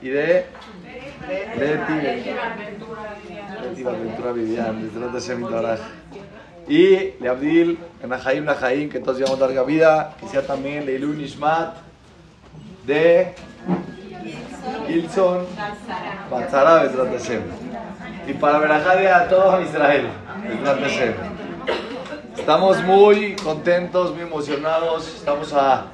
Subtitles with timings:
[0.00, 0.46] y de
[1.58, 1.92] Leti
[3.82, 4.90] Ventura Vivian,
[6.66, 7.78] Y le Abdil,
[8.08, 11.74] Najaim Najaim, que todos llevamos larga vida, que sea también Leilu Nishmat
[12.86, 13.34] de
[14.86, 15.44] Gilson
[16.30, 16.90] Batzara.
[18.26, 20.08] Y para Berajade a todo Israel.
[22.38, 25.88] Estamos muy contentos, muy emocionados, estamos a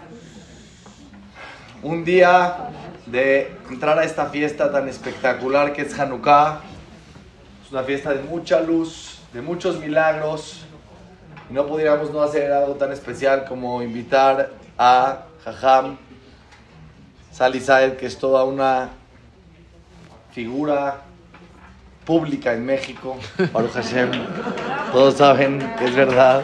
[1.83, 2.69] un día
[3.07, 6.61] de entrar a esta fiesta tan espectacular que es Hanukkah.
[7.65, 10.65] Es una fiesta de mucha luz, de muchos milagros.
[11.49, 15.97] Y no podríamos no hacer algo tan especial como invitar a Jajam
[17.31, 17.61] Sali
[17.99, 18.91] que es toda una
[20.33, 21.03] figura
[22.05, 23.17] pública en México.
[23.53, 24.11] Baruch Hashem,
[24.93, 26.43] todos saben que es verdad.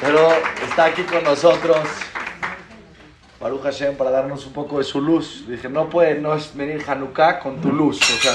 [0.00, 0.28] Pero
[0.68, 1.78] está aquí con nosotros
[3.40, 5.44] Baruch Hashem para darnos un poco de su luz.
[5.46, 8.00] Dije, no puede no es venir Hanukkah con tu luz.
[8.00, 8.32] O sea,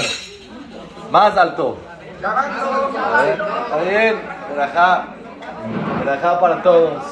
[1.10, 1.76] más alto.
[2.16, 4.16] Está bien,
[4.48, 6.40] Verajá.
[6.40, 7.04] para todos.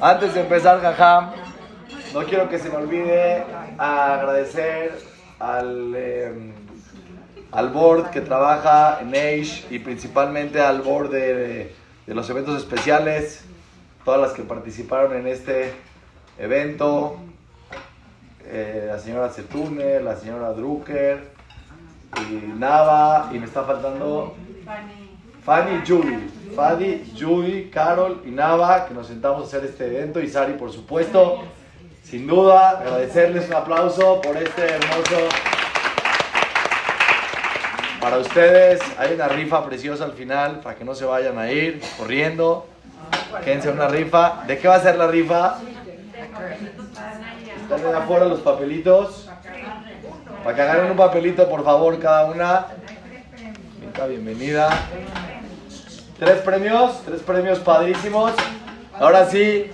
[0.00, 1.32] Antes de empezar, Jajam,
[2.12, 3.44] no quiero que se me olvide
[3.78, 4.96] agradecer
[5.40, 6.52] al, em,
[7.50, 11.74] al board que trabaja en Age y principalmente al board de,
[12.06, 13.44] de los eventos especiales,
[14.04, 15.72] todas las que participaron en este
[16.38, 17.16] evento,
[18.46, 21.32] eh, la señora Zetune, la señora Drucker,
[22.16, 24.34] y Nava, y me está faltando
[25.44, 30.28] Fanny Judy, Fanny, Judy, Carol y Nava, que nos sentamos a hacer este evento, y
[30.28, 31.42] Sari, por supuesto.
[32.02, 35.28] Sin duda, agradecerles un aplauso por este hermoso.
[38.00, 41.80] Para ustedes, hay una rifa preciosa al final, para que no se vayan a ir
[41.98, 42.66] corriendo.
[43.42, 44.44] Quédense una rifa.
[44.46, 45.58] ¿De qué va a ser la rifa?
[47.64, 49.26] Están afuera los papelitos.
[50.44, 52.66] Para que agarren un papelito, por favor, cada una.
[54.06, 54.68] bienvenida.
[56.18, 58.32] Tres premios, tres premios padrísimos.
[58.98, 59.70] Ahora sí,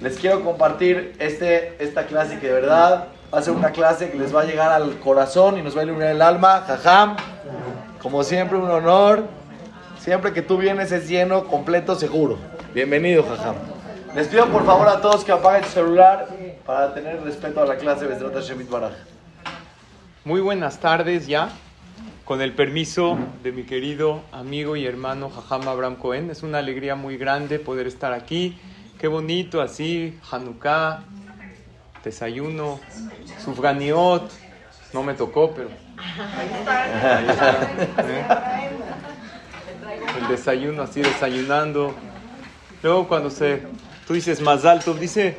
[0.00, 4.18] les quiero compartir este, esta clase que de verdad va a ser una clase que
[4.18, 6.64] les va a llegar al corazón y nos va a iluminar el alma.
[6.66, 7.16] Jajam,
[8.00, 9.24] como siempre, un honor.
[9.98, 12.38] Siempre que tú vienes es lleno, completo, seguro.
[12.72, 13.56] Bienvenido, Jajam.
[14.14, 16.28] Les pido por favor a todos que apaguen su celular
[16.66, 18.92] para tener respeto a la clase de Shemit Baraj.
[20.24, 21.50] Muy buenas tardes ya.
[22.24, 26.94] Con el permiso de mi querido amigo y hermano Jajam Abraham Cohen, es una alegría
[26.94, 28.58] muy grande poder estar aquí.
[28.98, 31.00] Qué bonito así, Hanukkah,
[32.02, 32.80] desayuno,
[33.44, 34.32] Sufganiot,
[34.94, 35.68] no me tocó, pero...
[35.68, 35.76] ¿eh?
[40.18, 41.94] El desayuno así, desayunando.
[42.82, 43.60] Luego cuando se
[44.06, 45.38] Tú dices más alto, dice,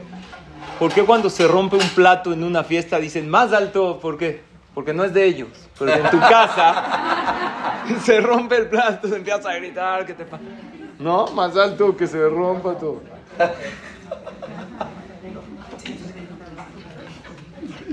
[0.80, 4.00] ¿por qué cuando se rompe un plato en una fiesta dicen más alto?
[4.00, 4.42] ¿Por qué?
[4.74, 5.50] Porque no es de ellos.
[5.78, 10.44] Pero en tu casa se rompe el plato, se empieza a gritar, ¿qué te pasa?
[11.00, 13.02] No, más alto que se rompa todo.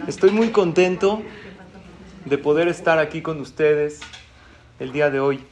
[0.06, 1.22] Estoy muy contento
[2.24, 4.00] de poder estar aquí con ustedes
[4.78, 5.44] el día de hoy.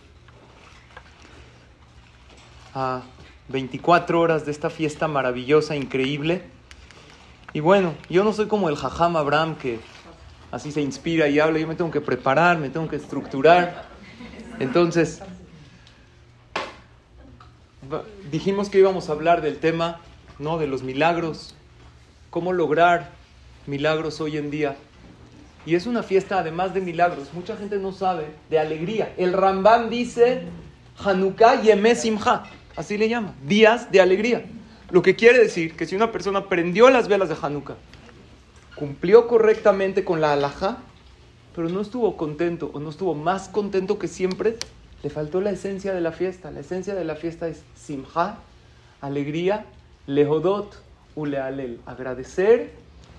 [2.74, 3.02] Ah,
[3.48, 6.44] 24 horas de esta fiesta maravillosa, increíble.
[7.52, 9.80] Y bueno, yo no soy como el Jajam Abraham que
[10.52, 13.86] así se inspira y habla, yo me tengo que preparar, me tengo que estructurar.
[14.60, 15.20] Entonces,
[18.30, 20.00] dijimos que íbamos a hablar del tema,
[20.38, 20.58] ¿no?
[20.58, 21.54] De los milagros,
[22.30, 23.10] cómo lograr
[23.66, 24.76] milagros hoy en día.
[25.66, 29.12] Y es una fiesta además de milagros, mucha gente no sabe, de alegría.
[29.16, 30.44] El Rambam dice
[31.04, 32.44] Hanukkah Yemé Simcha.
[32.76, 34.44] Así le llama, días de alegría.
[34.90, 37.76] Lo que quiere decir que si una persona prendió las velas de Hanukkah,
[38.74, 40.78] cumplió correctamente con la alhaja,
[41.54, 44.56] pero no estuvo contento o no estuvo más contento que siempre,
[45.02, 46.50] le faltó la esencia de la fiesta.
[46.50, 48.38] La esencia de la fiesta es simha,
[49.00, 49.66] alegría,
[50.06, 50.82] lehodot,
[51.14, 52.72] ulealel, agradecer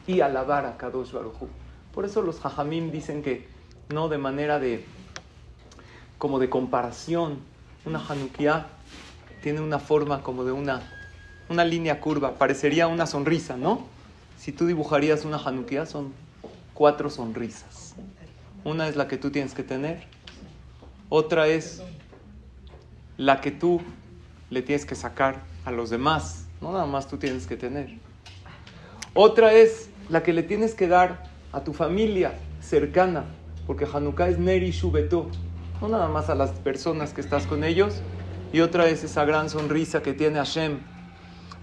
[0.07, 1.47] y alabar a Kadosh Baruj
[1.93, 3.47] Por eso los hajamim dicen que
[3.89, 4.83] no de manera de
[6.17, 7.39] como de comparación,
[7.85, 8.67] una Hanukkah
[9.41, 11.00] tiene una forma como de una,
[11.51, 13.85] una línea curva, parecería una sonrisa, ¿no?
[14.39, 16.13] Si tú dibujarías una Hanukkah, son
[16.73, 17.93] cuatro sonrisas.
[18.63, 20.03] Una es la que tú tienes que tener,
[21.09, 21.83] otra es
[23.17, 23.81] la que tú
[24.49, 27.97] le tienes que sacar a los demás, no nada más tú tienes que tener.
[29.13, 33.25] Otra es la que le tienes que dar a tu familia cercana,
[33.67, 35.29] porque Hanukkah es Neri Shubeto,
[35.81, 38.01] no nada más a las personas que estás con ellos,
[38.53, 40.79] y otra es esa gran sonrisa que tiene Hashem.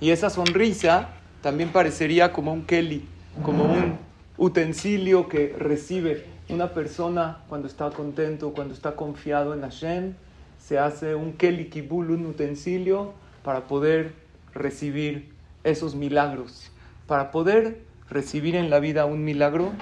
[0.01, 1.09] Y esa sonrisa
[1.43, 3.05] también parecería como un Kelly,
[3.43, 3.99] como un
[4.37, 10.15] utensilio que recibe una persona cuando está contento, cuando está confiado en Hashem,
[10.59, 13.13] se hace un kelikibul, un utensilio
[13.43, 14.13] para poder
[14.55, 15.31] recibir
[15.65, 16.71] esos milagros.
[17.07, 19.73] Para poder recibir en la vida un milagro,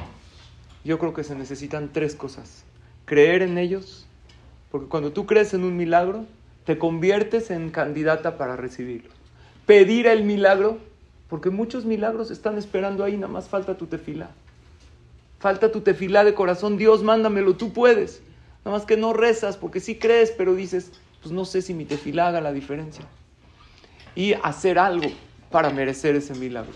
[0.84, 2.64] yo creo que se necesitan tres cosas.
[3.04, 4.06] Creer en ellos,
[4.70, 6.24] porque cuando tú crees en un milagro,
[6.64, 9.15] te conviertes en candidata para recibirlo.
[9.66, 10.78] Pedir el milagro,
[11.28, 14.30] porque muchos milagros están esperando ahí, nada más falta tu tefila.
[15.38, 18.22] Falta tu tefila de corazón, Dios mándamelo, tú puedes.
[18.64, 20.92] Nada más que no rezas, porque sí crees, pero dices,
[21.22, 23.04] pues no sé si mi tefila haga la diferencia.
[24.14, 25.08] Y hacer algo
[25.50, 26.72] para merecer ese milagro.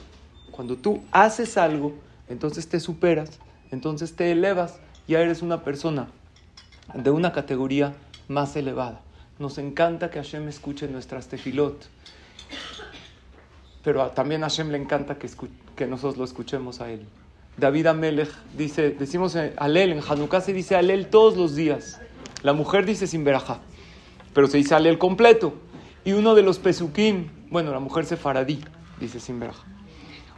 [0.51, 1.95] Cuando tú haces algo,
[2.29, 3.39] entonces te superas,
[3.71, 4.79] entonces te elevas,
[5.09, 6.09] ya eres una persona
[6.95, 7.95] de una categoría
[8.29, 9.01] más elevada.
[9.39, 11.89] Nos encanta que Hashem escuche nuestras tefilot,
[13.83, 17.07] pero también a Hashem le encanta que, nosotros lo escuchemos a él.
[17.57, 22.01] David Amelech dice, decimos Alel, en Hanukkah se dice Alel todos los días.
[22.43, 23.61] La mujer dice sin verajá,
[24.35, 25.55] pero se dice Alel completo.
[26.05, 28.63] Y uno de los pesukim, bueno, la mujer se faradí,
[28.99, 29.65] dice sin verajá.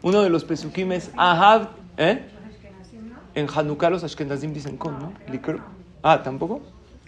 [0.03, 2.25] Uno de los pesukim es Ahab, ¿eh?
[3.35, 5.13] En Hanukkah los Ashkenazim dicen con, ¿no?
[6.03, 6.61] Ah, ¿tampoco?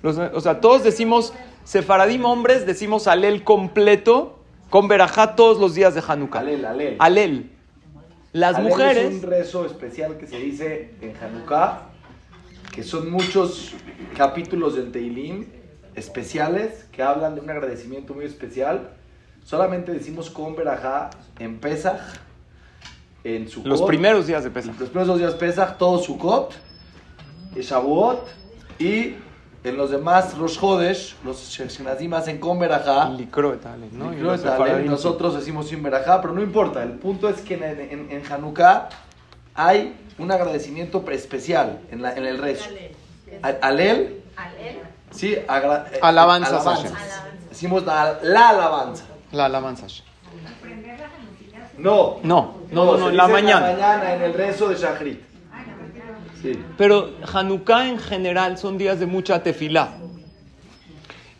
[0.02, 1.32] o sea, todos decimos,
[1.64, 4.38] Sefaradim hombres, decimos Alel completo,
[4.74, 6.40] con verajá todos los días de Hanukkah.
[6.40, 6.96] Alel, Alel.
[6.98, 7.50] Alel.
[8.32, 9.04] Las mujeres.
[9.04, 11.90] Es un rezo especial que se dice en Hanukkah,
[12.74, 13.72] que son muchos
[14.16, 15.46] capítulos del Teilim
[15.94, 18.90] especiales que hablan de un agradecimiento muy especial.
[19.44, 22.00] Solamente decimos con Berajá en Pesach,
[23.22, 23.70] en Sukkot.
[23.70, 24.74] Los primeros días de Pesach.
[24.80, 26.52] Los primeros días de Pesach, todo Sukkot,
[27.54, 28.26] Shavuot
[28.80, 29.14] y
[29.64, 33.08] en los demás Rosh Hodesh, los Shekhinazim hacen con Berajá.
[33.92, 34.12] ¿no?
[34.12, 36.82] Y nosotros decimos sin Berajá, pero no importa.
[36.82, 38.90] El punto es que en, en, Hanukkah
[39.54, 42.68] hay un agradecimiento especial en, la, en el rezo.
[43.62, 44.22] Alel.
[44.36, 44.82] Alel.
[45.10, 45.46] Sí, eh,
[46.02, 46.62] alabanza.
[47.48, 49.04] Decimos la, la, alabanza.
[49.32, 49.86] La alabanza.
[51.78, 52.18] No.
[52.22, 53.70] No, no, no, no, en la mañana.
[53.70, 55.33] En la mañana en el rezo de Shachrit.
[56.76, 59.96] Pero Hanukkah en general son días de mucha tefilá.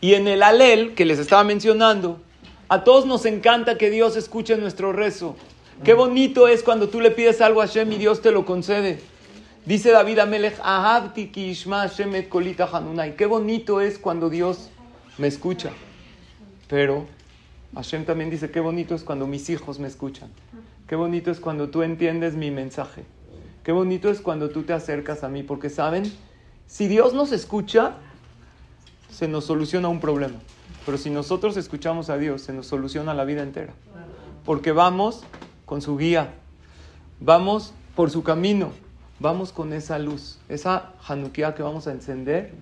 [0.00, 2.20] Y en el Alel, que les estaba mencionando,
[2.68, 5.36] a todos nos encanta que Dios escuche nuestro rezo.
[5.82, 9.00] Qué bonito es cuando tú le pides algo a Hashem y Dios te lo concede.
[9.66, 11.90] Dice David Amelech, Ahabti ki ishma
[12.28, 13.16] kolita hanunai.
[13.16, 14.70] Qué bonito es cuando Dios
[15.18, 15.70] me escucha.
[16.68, 17.06] Pero
[17.74, 20.28] Hashem también dice, qué bonito es cuando mis hijos me escuchan.
[20.86, 23.04] Qué bonito es cuando tú entiendes mi mensaje.
[23.64, 26.04] Qué bonito es cuando tú te acercas a mí, porque saben,
[26.66, 27.94] si Dios nos escucha,
[29.10, 30.36] se nos soluciona un problema.
[30.84, 33.72] Pero si nosotros escuchamos a Dios, se nos soluciona la vida entera.
[34.44, 35.24] Porque vamos
[35.64, 36.34] con su guía,
[37.20, 38.70] vamos por su camino,
[39.18, 40.38] vamos con esa luz.
[40.50, 42.52] Esa Hanukkah que vamos a encender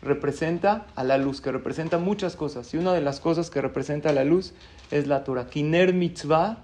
[0.00, 2.72] representa a la luz, que representa muchas cosas.
[2.72, 4.52] Y una de las cosas que representa a la luz
[4.92, 5.48] es la Torah.
[5.48, 6.58] Kiner mitzvah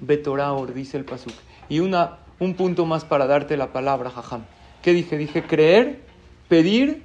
[0.00, 1.34] betoraor, dice el Pasuk.
[1.68, 4.44] Y una un punto más para darte la palabra, jajam.
[4.82, 5.16] ¿Qué dije?
[5.16, 6.00] Dije creer,
[6.48, 7.02] pedir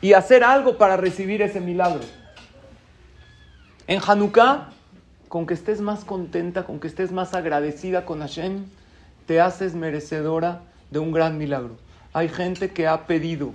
[0.00, 2.00] y hacer algo para recibir ese milagro.
[3.86, 4.70] En Hanukkah,
[5.28, 8.64] con que estés más contenta, con que estés más agradecida con Hashem,
[9.26, 11.76] te haces merecedora de un gran milagro.
[12.12, 13.52] Hay gente que ha pedido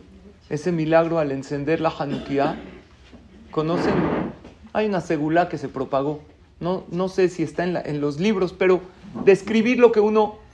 [0.50, 2.56] ese milagro al encender la Hanukkah.
[3.52, 3.94] ¿Conocen?
[4.74, 6.22] Hay una segula que se propagó.
[6.60, 8.82] No, no sé si está en, en los libros, pero
[9.26, 10.45] describir lo que uno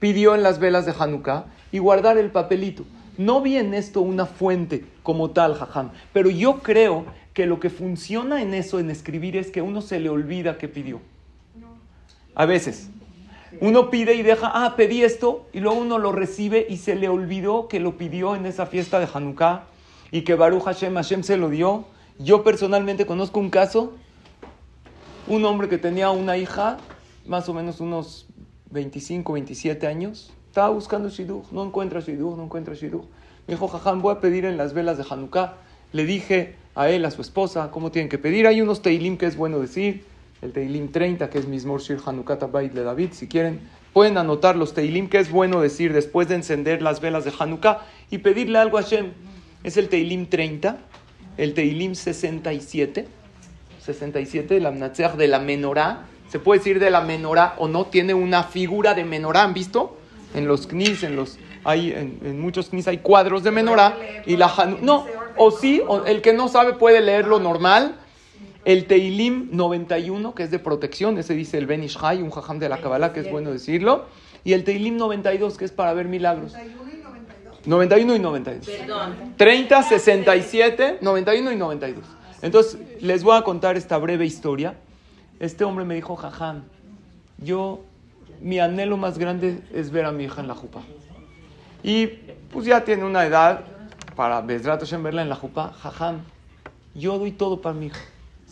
[0.00, 2.84] pidió en las velas de Hanukkah y guardar el papelito.
[3.16, 7.04] No vi en esto una fuente como tal, jajam, pero yo creo
[7.34, 10.68] que lo que funciona en eso, en escribir, es que uno se le olvida que
[10.68, 11.00] pidió.
[12.34, 12.88] A veces.
[13.60, 17.08] Uno pide y deja, ah, pedí esto, y luego uno lo recibe y se le
[17.08, 19.64] olvidó que lo pidió en esa fiesta de Hanukkah
[20.12, 21.84] y que Baruch Hashem, Hashem se lo dio.
[22.18, 23.92] Yo personalmente conozco un caso,
[25.26, 26.78] un hombre que tenía una hija,
[27.26, 28.26] más o menos unos
[28.70, 33.04] 25, 27 años, estaba buscando Shidduch, no encuentra Shidduch, no encuentra Shidduch.
[33.46, 35.54] Me dijo, Jajam, voy a pedir en las velas de Hanukkah.
[35.92, 38.46] Le dije a él, a su esposa, cómo tienen que pedir.
[38.46, 40.04] Hay unos Teilim que es bueno decir,
[40.42, 43.60] el Teilim 30, que es Mismor Shir Hanukkah Tabayit de David, si quieren.
[43.92, 47.80] Pueden anotar los Teilim que es bueno decir después de encender las velas de Hanukkah
[48.10, 49.12] y pedirle algo a Hashem.
[49.64, 50.78] Es el Teilim 30,
[51.36, 53.06] el Teilim 67,
[53.80, 58.14] 67, la Mnatzeach de la Menorá, se puede decir de la menorá o no, tiene
[58.14, 59.96] una figura de menorá, ¿han visto?
[60.34, 64.76] En los knis, en los hay en, muchos knis hay cuadros de menorá y la
[64.80, 65.06] no,
[65.36, 67.96] o sí, el que no sabe puede leerlo normal.
[68.64, 72.68] El Teilim 91, que es de protección, ese dice el Ben Ishai, un jajam de
[72.68, 74.04] la Kabbalah, que es bueno decirlo.
[74.44, 76.52] y el Teilim 92, que es para ver milagros.
[76.52, 77.66] 91 y 92.
[77.66, 78.66] 91 y 92.
[78.66, 79.34] Perdón.
[79.36, 82.04] 30, 67, 91 y 92.
[82.42, 84.76] Entonces, les voy a contar esta breve historia.
[85.40, 86.62] Este hombre me dijo, Jajam,
[87.38, 87.80] yo,
[88.42, 90.82] mi anhelo más grande es ver a mi hija en la jupa.
[91.82, 92.08] Y
[92.52, 93.64] pues ya tiene una edad
[94.14, 95.72] para Bezrat Hashem verla en la jupa.
[95.72, 96.18] Jajam,
[96.94, 98.00] yo doy todo para mi hija.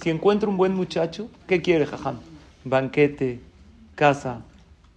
[0.01, 2.21] Si encuentro un buen muchacho, ¿qué quiere, Jajam?
[2.65, 3.41] Banquete,
[3.95, 4.41] casa,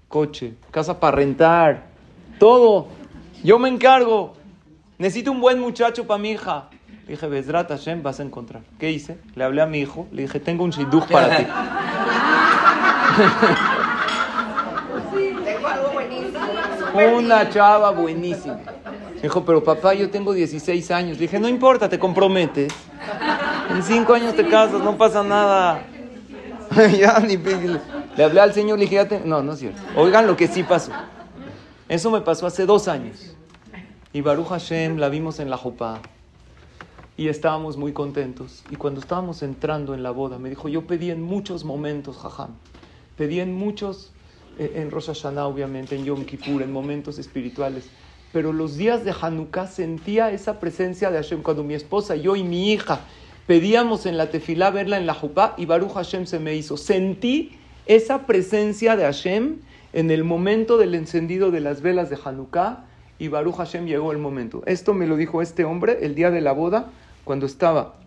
[0.07, 1.87] coche, casa para rentar,
[2.39, 2.87] todo.
[3.43, 4.35] Yo me encargo.
[4.97, 6.69] Necesito un buen muchacho para mi hija.
[7.05, 8.61] Le dije, Bezrat Hashem, vas a encontrar.
[8.79, 9.17] ¿Qué hice?
[9.35, 11.43] Le hablé a mi hijo, le dije, tengo un shidduch para ti.
[16.93, 18.59] Una chava buenísima.
[19.15, 21.17] Me dijo, pero papá, yo tengo 16 años.
[21.17, 22.73] Le dije, no importa, te comprometes.
[23.69, 25.83] En 5 años te casas, no pasa nada.
[26.99, 29.81] ya, ni Le hablé al señor, le dije, ya te- no, no es cierto.
[29.95, 30.91] Oigan lo que sí pasó.
[31.87, 33.35] Eso me pasó hace dos años.
[34.13, 35.99] Y Baruch Hashem la vimos en la Jopá.
[37.15, 38.63] Y estábamos muy contentos.
[38.69, 42.49] Y cuando estábamos entrando en la boda, me dijo, yo pedí en muchos momentos, jajam.
[43.21, 44.11] Pedí en muchos,
[44.57, 47.87] eh, en Rosh Hashanah obviamente, en Yom Kippur, en momentos espirituales.
[48.33, 51.43] Pero los días de Hanukkah sentía esa presencia de Hashem.
[51.43, 53.01] Cuando mi esposa, yo y mi hija
[53.45, 56.77] pedíamos en la tefilá verla en la Jupá y Baruch Hashem se me hizo.
[56.77, 57.51] Sentí
[57.85, 59.57] esa presencia de Hashem
[59.93, 62.85] en el momento del encendido de las velas de Hanukkah
[63.19, 64.63] y Baruch Hashem llegó el momento.
[64.65, 66.89] Esto me lo dijo este hombre el día de la boda
[67.23, 67.99] cuando estaba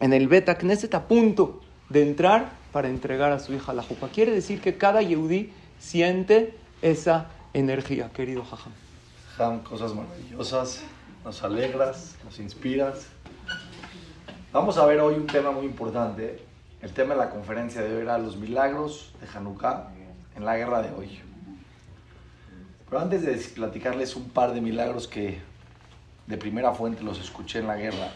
[0.00, 4.08] en el Bet Knesset a punto de entrar para entregar a su hija la Jupá.
[4.08, 8.72] Quiere decir que cada Yehudí siente esa energía, querido Jajam.
[9.38, 10.82] Ham, cosas maravillosas,
[11.24, 13.06] nos alegras, nos inspiras.
[14.52, 16.42] Vamos a ver hoy un tema muy importante,
[16.82, 19.90] el tema de la conferencia de hoy era los milagros de Hanukkah
[20.36, 21.20] en la guerra de hoy.
[22.88, 25.40] Pero antes de platicarles un par de milagros que
[26.26, 28.12] de primera fuente los escuché en la guerra,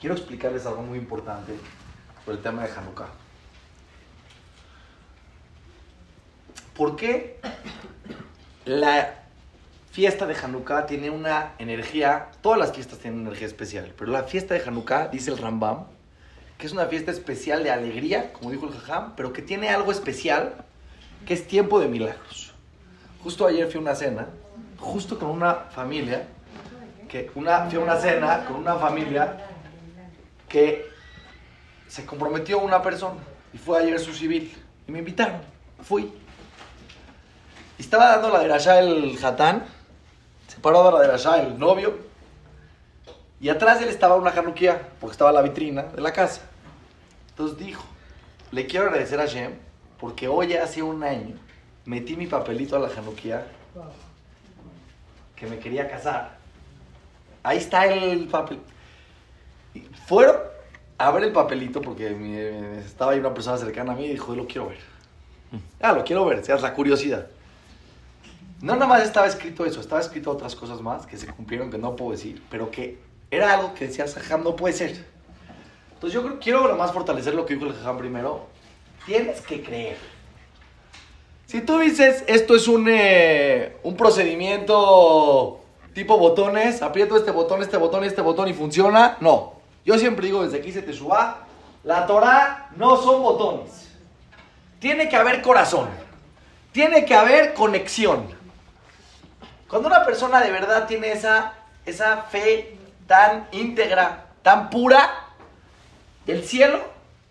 [0.00, 1.54] quiero explicarles algo muy importante
[2.24, 3.19] sobre el tema de Hanukkah.
[6.80, 7.38] ¿Por qué
[8.64, 9.12] la
[9.90, 14.22] fiesta de Hanukkah tiene una energía, todas las fiestas tienen una energía especial, pero la
[14.22, 15.84] fiesta de Hanukkah, dice el Rambam,
[16.56, 19.92] que es una fiesta especial de alegría, como dijo el Jajam, pero que tiene algo
[19.92, 20.54] especial,
[21.26, 22.54] que es tiempo de milagros.
[23.22, 24.28] Justo ayer fui a una cena,
[24.78, 26.28] justo con una familia,
[27.10, 29.36] que una, fui a una cena con una familia
[30.48, 30.86] que
[31.88, 33.20] se comprometió una persona,
[33.52, 34.50] y fue ayer su civil,
[34.88, 35.42] y me invitaron,
[35.82, 36.10] fui.
[37.80, 39.64] Estaba dando la derashá el Hatán,
[40.48, 41.96] se paró a dar la derashá el novio,
[43.40, 46.42] y atrás de él estaba una januquía, porque estaba la vitrina de la casa.
[47.30, 47.82] Entonces dijo,
[48.52, 49.52] le quiero agradecer a Shem,
[49.98, 51.36] porque hoy hace un año
[51.86, 53.46] metí mi papelito a la januquía,
[55.34, 56.36] que me quería casar.
[57.42, 58.58] Ahí está el papel.
[59.72, 60.36] Y fueron
[60.98, 62.36] a ver el papelito, porque mi-
[62.84, 64.80] estaba ahí una persona cercana a mí y dijo, lo quiero ver.
[65.80, 67.26] Ah, lo quiero ver, seas la curiosidad.
[68.60, 71.78] No nada más estaba escrito eso, estaba escrito otras cosas más que se cumplieron que
[71.78, 72.98] no puedo decir, pero que
[73.30, 75.06] era algo que decía Jajam, no puede ser.
[75.94, 78.46] Entonces yo creo, quiero nada más fortalecer lo que dijo el Jajam primero.
[79.06, 79.96] Tienes que creer.
[81.46, 85.60] Si tú dices, esto es un, eh, un procedimiento
[85.94, 89.54] tipo botones, aprieto este botón, este botón, este botón y funciona, no.
[89.84, 91.46] Yo siempre digo desde aquí se te suba,
[91.82, 93.90] la Torah no son botones.
[94.78, 95.88] Tiene que haber corazón.
[96.72, 98.39] Tiene que haber conexión.
[99.70, 101.54] Cuando una persona de verdad tiene esa,
[101.86, 105.28] esa fe tan íntegra, tan pura,
[106.26, 106.80] del cielo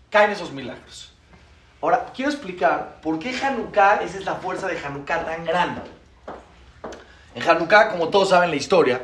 [0.10, 1.13] caen esos milagros.
[1.81, 5.81] Ahora, quiero explicar por qué Hanukkah, esa es la fuerza de Hanukkah tan grande.
[7.36, 9.01] En Hanukkah, como todos saben la historia,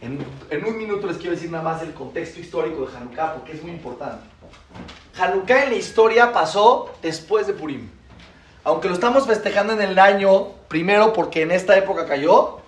[0.00, 3.52] en, en un minuto les quiero decir nada más el contexto histórico de Hanukkah porque
[3.52, 4.24] es muy importante.
[5.18, 7.90] Hanukkah en la historia pasó después de Purim.
[8.62, 12.60] Aunque lo estamos festejando en el año primero porque en esta época cayó,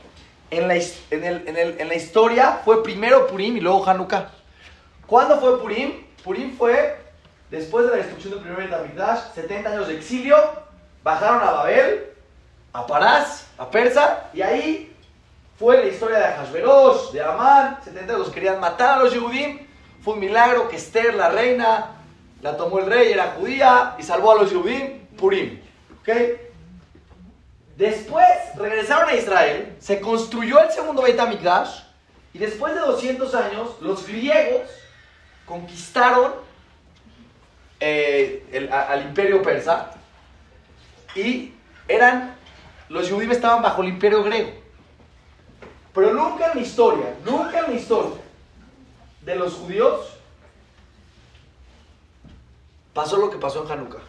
[0.50, 4.30] en la, en el- en el- en la historia fue primero Purim y luego Hanukkah.
[5.07, 6.04] ¿Cuándo fue Purim?
[6.25, 6.99] Purim fue
[7.50, 10.37] después de la destrucción del primer Betamigdash, 70 años de exilio,
[11.02, 12.07] bajaron a Babel,
[12.73, 14.95] a Parás, a Persa, y ahí
[15.59, 19.66] fue la historia de Ahasverosh, de Amán, 70 los querían matar a los Yehudim,
[20.02, 21.90] fue un milagro que Esther, la reina,
[22.40, 25.61] la tomó el rey, era judía, y salvó a los Yehudim, Purim.
[26.00, 26.09] ¿Ok?
[27.77, 31.81] Después regresaron a Israel, se construyó el segundo Beit HaMikdash
[32.35, 34.69] y después de 200 años los griegos
[35.47, 36.35] conquistaron
[37.81, 39.93] eh, el- al imperio persa
[41.15, 41.55] y
[41.89, 42.37] eran
[42.91, 44.50] los judíos estaban bajo el imperio griego.
[45.95, 48.21] Pero nunca en la historia, nunca en la historia
[49.23, 50.09] de los judíos
[52.93, 54.03] pasó lo que pasó en Hanukkah.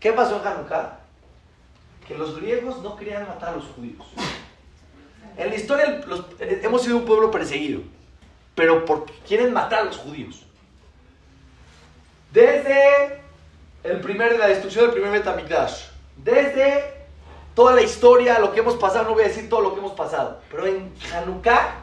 [0.00, 0.98] ¿Qué pasó en Hanukkah?
[2.06, 4.06] Que los griegos no querían matar a los judíos.
[5.36, 6.00] En la historia
[6.38, 7.82] hemos sido un pueblo perseguido,
[8.54, 10.46] pero porque quieren matar a los judíos.
[12.32, 13.22] Desde
[13.82, 15.86] el primer, la destrucción del primer Betamigdash,
[16.16, 16.96] desde
[17.54, 19.92] toda la historia, lo que hemos pasado, no voy a decir todo lo que hemos
[19.92, 21.74] pasado, pero en Hanukkah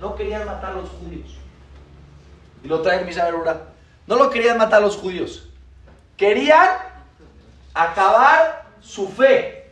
[0.00, 1.36] no querían matar a los judíos.
[2.62, 3.30] Y lo trae Misha
[4.06, 5.48] No lo querían matar a los judíos.
[6.16, 6.68] Querían
[7.74, 9.68] acabar su fe.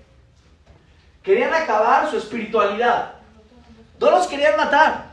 [1.23, 3.15] Querían acabar su espiritualidad.
[4.01, 5.13] No los querían matar.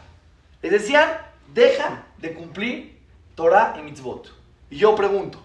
[0.61, 1.21] Les decían,
[1.53, 2.99] deja de cumplir
[3.35, 4.33] Torah y mitzvot.
[4.71, 5.39] Y yo pregunto,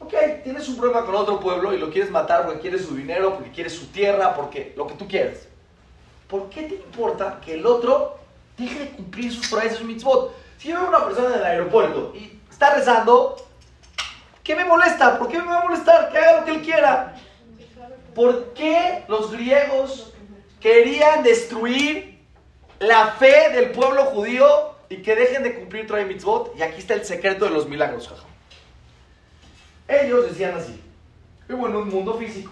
[0.00, 3.34] ok, tienes un problema con otro pueblo y lo quieres matar porque quieres su dinero,
[3.34, 5.46] porque quieres su tierra, porque lo que tú quieres.
[6.28, 8.18] ¿Por qué te importa que el otro
[8.56, 10.34] deje de cumplir sus promesas y sus mitzvot?
[10.58, 13.36] Si yo veo a una persona en el aeropuerto y está rezando,
[14.42, 15.18] ¿qué me molesta?
[15.18, 16.10] ¿Por qué me va a molestar?
[16.10, 17.14] Que haga lo que él quiera.
[18.14, 20.12] ¿Por qué los griegos
[20.60, 22.20] querían destruir
[22.78, 26.54] la fe del pueblo judío y que dejen de cumplir Torah y Mitzvot.
[26.56, 28.24] Y aquí está el secreto de los milagros, jaja.
[29.88, 30.80] Ellos decían así,
[31.48, 32.50] vivo en un mundo físico.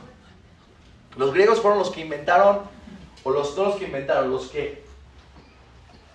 [1.17, 2.63] Los griegos fueron los que inventaron,
[3.25, 4.83] o los no los que inventaron, los que...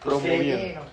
[0.04, 0.84] promovieron.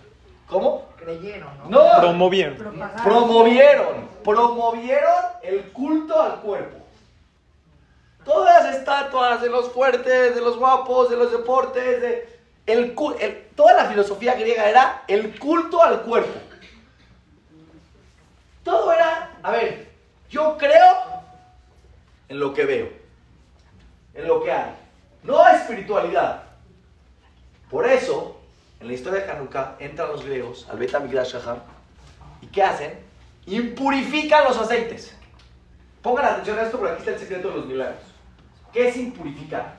[0.49, 0.89] ¿Cómo?
[0.97, 1.71] Creyeron, ¿no?
[1.71, 2.01] No.
[2.01, 2.57] Promovieron.
[3.03, 4.12] Promovieron.
[4.25, 6.79] Promovieron el culto al cuerpo.
[8.25, 12.33] Todas las estatuas de los fuertes, de los guapos, de los deportes, de
[12.67, 12.95] el,
[13.57, 16.39] toda la filosofía griega era el culto al cuerpo.
[18.63, 19.89] Todo era, a ver,
[20.31, 21.23] yo creo
[22.29, 22.89] en lo que veo,
[24.15, 24.75] en lo que hay.
[25.25, 26.45] No espiritualidad.
[27.71, 28.41] Por eso,
[28.81, 30.95] en la historia de Hanukkah, entran los griegos al Bet
[32.41, 33.12] ¿Y qué hacen?
[33.47, 35.17] Impurifican los aceites.
[36.01, 38.03] Pongan atención a esto porque aquí está el secreto de los milagros.
[38.73, 39.77] ¿Qué es impurificar?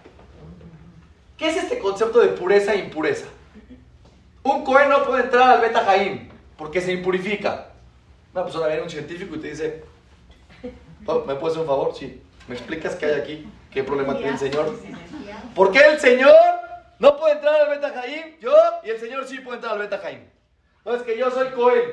[1.38, 3.26] ¿Qué es este concepto de pureza e impureza?
[4.44, 7.70] Un Cohen no puede entrar al Beta Jaim porque se impurifica.
[8.34, 9.84] Una persona viene un científico y te dice,
[11.06, 11.96] oh, ¿me puedes hacer un favor?
[11.96, 12.22] Sí.
[12.48, 13.48] ¿Me explicas qué hay aquí?
[13.72, 14.78] ¿Qué problema tiene el Señor?
[15.56, 16.36] ¿Por qué el Señor
[17.00, 18.40] no puede entrar al Beta Jaim?
[18.40, 20.20] Yo y el Señor sí puede entrar al Beta Jaim.
[20.86, 21.92] No, es que yo soy Cohen.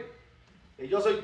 [0.79, 1.21] Yo soy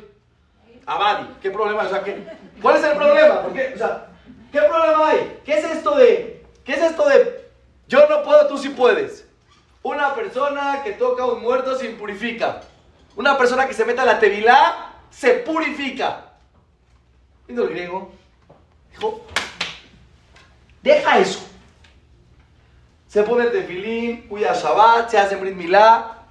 [0.86, 1.26] Abadi.
[1.42, 1.82] ¿Qué problema?
[1.82, 2.24] O sea, ¿qué,
[2.62, 3.42] ¿cuál es el problema?
[3.42, 3.72] ¿Por qué?
[3.74, 4.06] O sea,
[4.52, 5.40] ¿qué problema hay?
[5.44, 7.46] ¿Qué es esto de, qué es esto de
[7.88, 9.26] yo no puedo, tú sí puedes.
[9.82, 12.62] Una persona que toca a un muerto se impurifica.
[13.14, 16.32] Una persona que se mete a la tevilá se purifica.
[17.46, 18.10] Viendo el griego,
[18.90, 19.24] dijo,
[20.82, 21.48] deja eso.
[23.06, 26.24] Se pone tefilín, cuida Shabbat, se hace brit milá.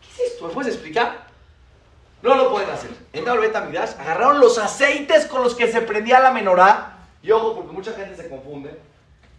[0.00, 0.48] ¿Qué es esto?
[0.48, 1.26] ¿Me puedes explicar?
[2.22, 2.90] No lo pueden hacer.
[3.12, 6.98] Entraron al Betamidash, agarraron los aceites con los que se prendía la menorá.
[7.22, 8.78] Y ojo, porque mucha gente se confunde.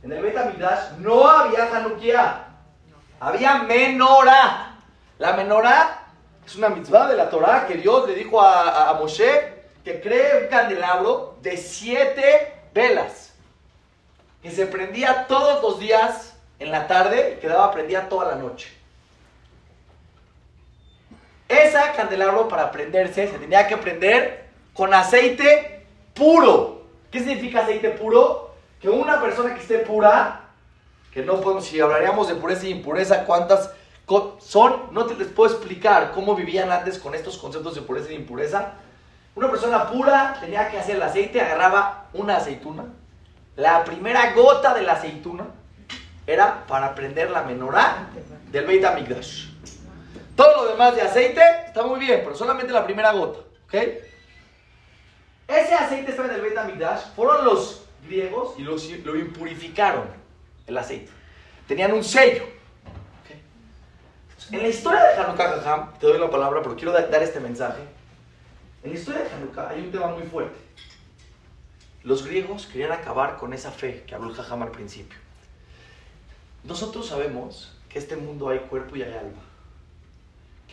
[0.03, 2.47] En el Betamigdash no había Hanukkah,
[3.21, 4.75] había menorá.
[5.17, 6.07] La menorá
[6.45, 10.43] es una mitzvah de la Torah que Dios le dijo a, a, Moshe que cree
[10.43, 13.33] un candelabro de siete velas
[14.41, 18.82] que se prendía todos los días en la tarde y quedaba prendida toda la noche.
[21.53, 26.83] Esa candelabro para prenderse se tenía que prender con aceite puro.
[27.11, 28.53] ¿Qué significa aceite puro?
[28.83, 30.41] que una persona que esté pura,
[31.13, 33.71] que no podemos, si hablaríamos de pureza y impureza, cuántas
[34.39, 38.15] son, no te les puedo explicar cómo vivían antes con estos conceptos de pureza e
[38.15, 38.73] impureza.
[39.35, 42.83] Una persona pura tenía que hacer el aceite, agarraba una aceituna.
[43.55, 45.45] La primera gota de la aceituna
[46.27, 48.09] era para prender la menorá
[48.51, 49.52] del Beit HaMikdash.
[50.35, 53.39] Todo lo demás de aceite está muy bien, pero solamente la primera gota.
[53.65, 53.73] ¿ok?
[55.47, 57.13] Ese aceite estaba en el Beit HaMikdash.
[57.15, 60.07] Fueron los griegos y lo, impurificaron,
[60.67, 61.11] el aceite.
[61.67, 62.43] Tenían un sello.
[64.51, 67.81] En la historia de Hanukkah, te doy la palabra porque quiero dar este mensaje.
[68.83, 70.59] En la historia de Hanukkah hay un tema muy fuerte.
[72.03, 75.17] Los griegos querían acabar con esa fe que habló el Jajam al principio.
[76.65, 79.41] Nosotros sabemos que este mundo hay cuerpo y hay alma,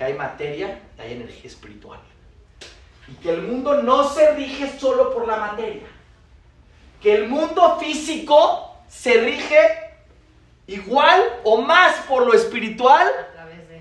[0.01, 2.01] que hay materia y hay energía espiritual.
[3.07, 5.83] Y que el mundo no se rige solo por la materia
[7.03, 9.59] que el mundo físico se rige
[10.67, 13.09] igual o más por lo espiritual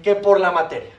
[0.02, 0.94] que por la materia.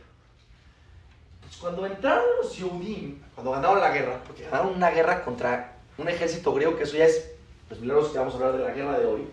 [1.40, 6.09] Pues cuando entraron los Yehudim, cuando ganaron la guerra, porque ganaron una guerra contra un
[6.09, 7.30] ejército griego, que eso ya es
[7.70, 9.28] los milagros que vamos a hablar de la guerra de hoy,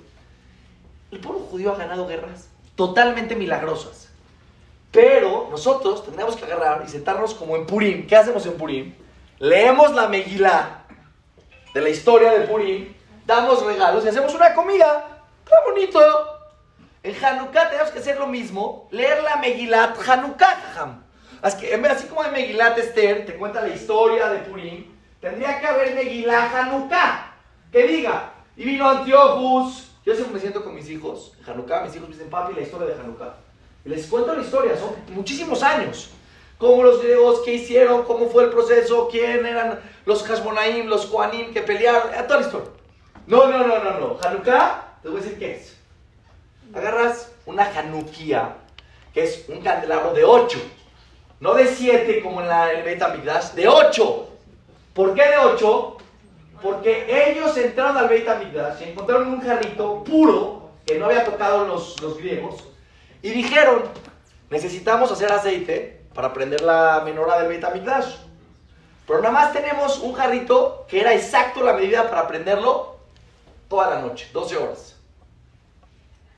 [1.11, 4.06] el pueblo judío ha ganado guerras totalmente milagrosas.
[4.97, 8.07] Pero nosotros tendríamos que agarrar y sentarnos como en Purim.
[8.07, 8.95] ¿Qué hacemos en Purim?
[9.37, 10.85] Leemos la Megilá
[11.71, 15.21] de la historia de Purim, damos regalos y hacemos una comida.
[15.45, 15.99] ¡Qué bonito!
[17.03, 21.03] En Hanukkah tenemos que hacer lo mismo, leer la Megilat Hanukkah.
[21.43, 25.67] Así, que, así como en Megilat Esther te cuenta la historia de Purim, tendría que
[25.67, 27.35] haber Megilat Hanukkah.
[27.71, 29.91] Que diga, y vino Antiochus.
[30.03, 32.87] Yo siempre me siento con mis hijos, Hanukkah, mis hijos me dicen, papi, la historia
[32.87, 33.46] de Hanukkah.
[33.87, 36.09] Les cuento la historia, son muchísimos años.
[36.57, 41.53] Cómo los griegos, qué hicieron, cómo fue el proceso, quién eran los Hashmonaim, los Koanim
[41.53, 42.69] que pelearon, toda la historia.
[43.27, 44.17] No, no, no, no, no.
[44.21, 45.77] Hanukkah, te voy a decir qué es.
[46.73, 48.57] Agarras una Hanukkah,
[49.13, 50.59] que es un candelabro de 8,
[51.39, 54.29] no de 7 como en la Beit HaMikdash, de 8.
[54.93, 55.97] ¿Por qué de 8?
[56.61, 61.65] Porque ellos entraron al Beit HaMikdash y encontraron un jarrito puro que no había tocado
[61.65, 62.66] los, los griegos
[63.21, 63.83] y dijeron,
[64.49, 68.15] necesitamos hacer aceite para prender la menorá del Beit HaMikdash.
[69.05, 72.97] Pero nada más tenemos un jarrito que era exacto la medida para prenderlo
[73.69, 74.95] toda la noche, 12 horas.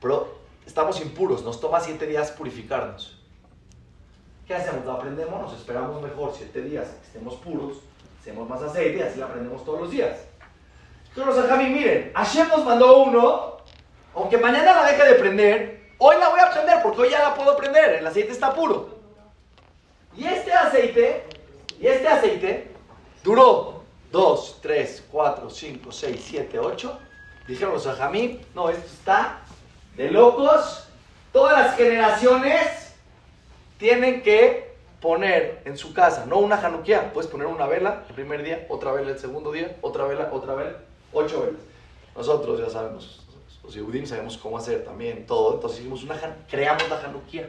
[0.00, 3.18] Pero estamos impuros, nos toma 7 días purificarnos.
[4.46, 4.84] ¿Qué hacemos?
[4.84, 7.78] Lo aprendemos, nos esperamos mejor 7 días, estemos puros,
[8.20, 10.18] hacemos más aceite y así la aprendemos todos los días.
[11.14, 13.56] Entonces, Javi, miren, Hashem nos mandó uno,
[14.14, 17.34] aunque mañana la deje de prender, hoy la voy a prender porque hoy ya la
[17.34, 18.98] puedo prender, el aceite está puro.
[20.16, 21.24] Y este aceite,
[21.78, 22.70] y este aceite,
[23.22, 26.98] duró 2, 3, 4, 5, 6, 7, 8.
[27.46, 29.40] Dijeron los ajamí, no, esto está
[29.96, 30.88] de locos.
[31.32, 32.94] Todas las generaciones
[33.78, 38.42] tienen que poner en su casa, no una januquía, puedes poner una vela el primer
[38.42, 40.76] día, otra vela el segundo día, otra vela, otra vela,
[41.12, 41.62] ocho velas.
[42.14, 43.19] Nosotros ya sabemos,
[43.70, 46.16] los Yehudim sabemos cómo hacer también todo, entonces hicimos una,
[46.48, 47.48] creamos la januquía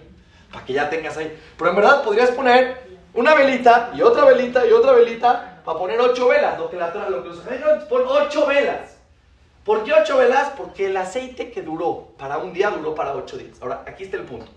[0.52, 1.36] para que ya tengas ahí.
[1.58, 2.78] Pero en verdad podrías poner
[3.14, 6.94] una velita y otra velita y otra velita para poner ocho velas, lo que, la,
[7.10, 7.40] lo que los
[7.86, 8.98] pon ocho velas.
[9.66, 10.52] ¿Por qué ocho velas?
[10.56, 13.60] Porque el aceite que duró para un día duró para ocho días.
[13.62, 14.52] Ahora, aquí está el punto.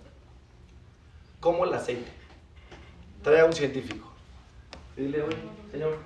[1.41, 2.11] ¿Cómo el aceite?
[3.23, 4.11] Trae a un científico.
[4.97, 5.37] dile, oye,
[5.71, 5.99] señor,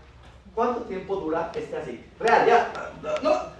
[0.54, 2.04] ¿cuánto tiempo dura este aceite?
[2.18, 2.92] Real, ya.
[3.22, 3.57] No,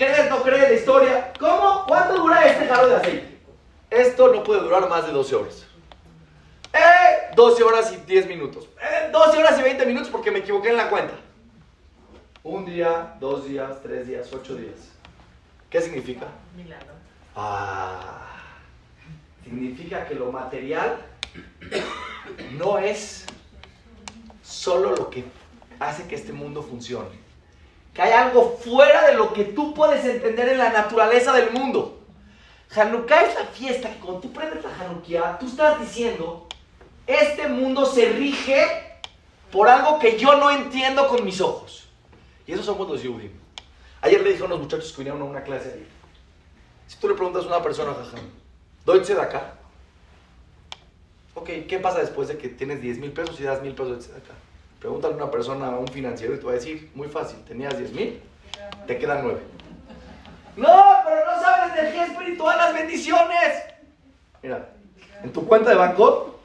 [0.00, 1.32] ¿Crees, no crees la historia?
[1.38, 1.84] ¿Cómo?
[1.86, 3.38] ¿Cuánto dura este jarro de aceite?
[3.90, 5.66] Esto no puede durar más de 12 horas.
[6.72, 8.66] Eh, 12 horas y 10 minutos.
[8.80, 11.12] Eh, 12 horas y 20 minutos porque me equivoqué en la cuenta.
[12.42, 14.88] Un día, dos días, tres días, ocho días.
[15.68, 16.28] ¿Qué significa?
[16.56, 16.94] Milagro.
[17.36, 18.38] Ah,
[19.44, 20.96] significa que lo material
[22.52, 23.26] no es
[24.42, 25.24] solo lo que
[25.78, 27.29] hace que este mundo funcione.
[27.94, 32.00] Que hay algo fuera de lo que tú puedes entender en la naturaleza del mundo.
[32.74, 36.46] Hanukkah es la fiesta que cuando tú prendes la Hanukkah, tú estás diciendo,
[37.06, 38.64] este mundo se rige
[39.50, 41.88] por algo que yo no entiendo con mis ojos.
[42.46, 43.32] Y esos somos los Yudim.
[44.02, 45.88] Ayer le dije a unos muchachos que vinieron a una clase ahí.
[46.86, 48.24] Si tú le preguntas a una persona, jajam,
[48.84, 49.54] ¿doy acá?
[51.34, 54.16] Ok, ¿qué pasa después de que tienes 10 mil pesos y das mil pesos de
[54.16, 54.34] acá?
[54.80, 57.78] Pregúntale a una persona, a un financiero, y te va a decir, muy fácil, tenías
[57.78, 58.20] 10 mil,
[58.86, 59.38] te quedan 9.
[60.56, 63.62] No, pero no sabes de qué espiritual las bendiciones.
[64.42, 64.70] Mira,
[65.22, 66.40] en tu cuenta de banco,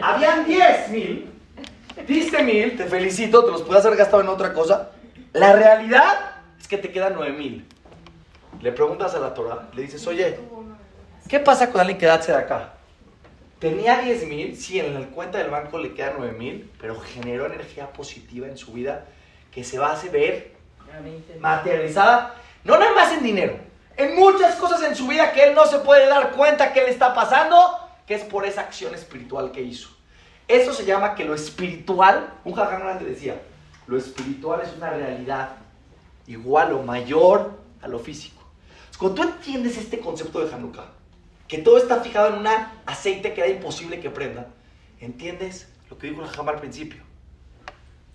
[0.00, 1.34] habían 10 mil
[2.06, 4.90] Diste mil, te felicito, te los puedes haber gastado en otra cosa.
[5.32, 7.66] La realidad es que te quedan nueve mil.
[8.60, 10.38] Le preguntas a la Torah, le dices, oye,
[11.28, 12.73] ¿qué pasa con alguien que da de acá?
[13.64, 17.46] Tenía diez mil, sí, en la cuenta del banco le quedan nueve mil, pero generó
[17.46, 19.06] energía positiva en su vida
[19.50, 20.52] que se va a hacer ver
[21.40, 23.56] materializada, no nada más en dinero,
[23.96, 26.90] en muchas cosas en su vida que él no se puede dar cuenta que le
[26.90, 27.56] está pasando,
[28.06, 29.88] que es por esa acción espiritual que hizo.
[30.46, 33.40] Eso se llama que lo espiritual, un jajam grande decía,
[33.86, 35.56] lo espiritual es una realidad
[36.26, 38.42] igual o mayor a lo físico.
[38.98, 40.84] Cuando tú entiendes este concepto de Hanukkah,
[41.54, 42.48] que todo está fijado en un
[42.84, 44.48] aceite que era imposible que prenda,
[44.98, 47.00] entiendes lo que dijo el jajam al principio.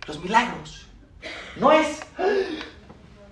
[0.06, 0.88] Los milagros.
[1.56, 2.02] No es.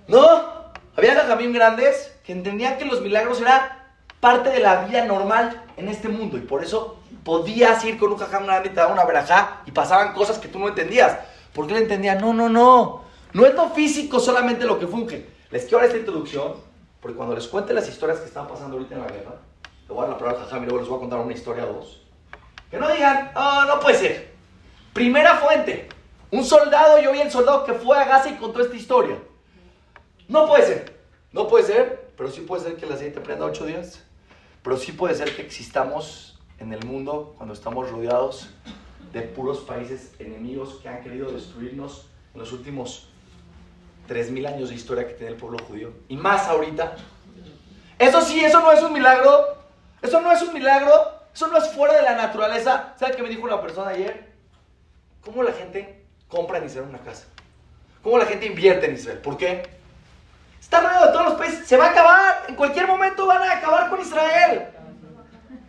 [0.07, 0.71] No.
[0.95, 3.63] Había jajamín grandes que entendían que los milagros eran
[4.21, 8.17] parte de la vida normal en este mundo y por eso podías ir con un
[8.17, 11.17] jajam grande y te daba una verajá y pasaban cosas que tú no entendías.
[11.53, 13.01] Porque él entendía, no, no, no,
[13.33, 15.27] no es lo físico solamente lo que funge.
[15.51, 16.53] Les quiero dar esta introducción,
[17.01, 19.41] porque cuando les cuente las historias que están pasando ahorita en la guerra,
[19.88, 21.34] le voy a dar la palabra al jajam y luego les voy a contar una
[21.34, 22.02] historia o dos.
[22.69, 24.34] Que no digan, oh, no puede ser.
[24.93, 25.88] Primera fuente,
[26.32, 29.17] un soldado, yo vi el soldado que fue a Gaza y contó esta historia.
[30.28, 30.97] No puede ser.
[31.32, 34.04] No puede ser, pero sí puede ser que el aceite prenda ocho días.
[34.63, 38.50] Pero sí puede ser que existamos en el mundo cuando estamos rodeados
[39.13, 43.10] de puros países enemigos que han querido destruirnos en los últimos
[44.10, 45.93] 3.000 años de historia que tiene el pueblo judío.
[46.08, 46.95] Y más ahorita.
[48.00, 49.56] Eso sí, eso no es un milagro.
[50.07, 51.11] Eso no es un milagro.
[51.33, 52.93] Eso no es fuera de la naturaleza.
[52.97, 54.31] ¿Sabe qué me dijo una persona ayer?
[55.21, 57.25] ¿Cómo la gente compra en Israel una casa?
[58.01, 59.19] ¿Cómo la gente invierte en Israel?
[59.19, 59.69] ¿Por qué?
[60.59, 61.67] Está rodeado de todos los países.
[61.67, 62.45] Se va a acabar.
[62.47, 64.67] En cualquier momento van a acabar con Israel.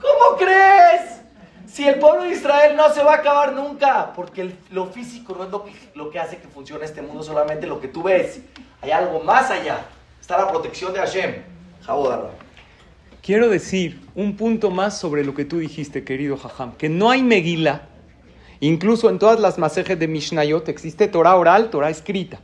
[0.01, 1.21] ¿Cómo crees?
[1.67, 5.45] Si el pueblo de Israel no se va a acabar nunca, porque lo físico no
[5.45, 8.41] es lo que, lo que hace que funcione este mundo, solamente lo que tú ves.
[8.81, 9.81] Hay algo más allá.
[10.21, 11.43] Está la protección de Hashem.
[13.29, 17.23] Quiero decir un punto más sobre lo que tú dijiste, querido Jajam, que no hay
[17.23, 17.83] Megila,
[18.59, 22.41] incluso en todas las masejes de Mishnayot existe Torah oral, Torah escrita.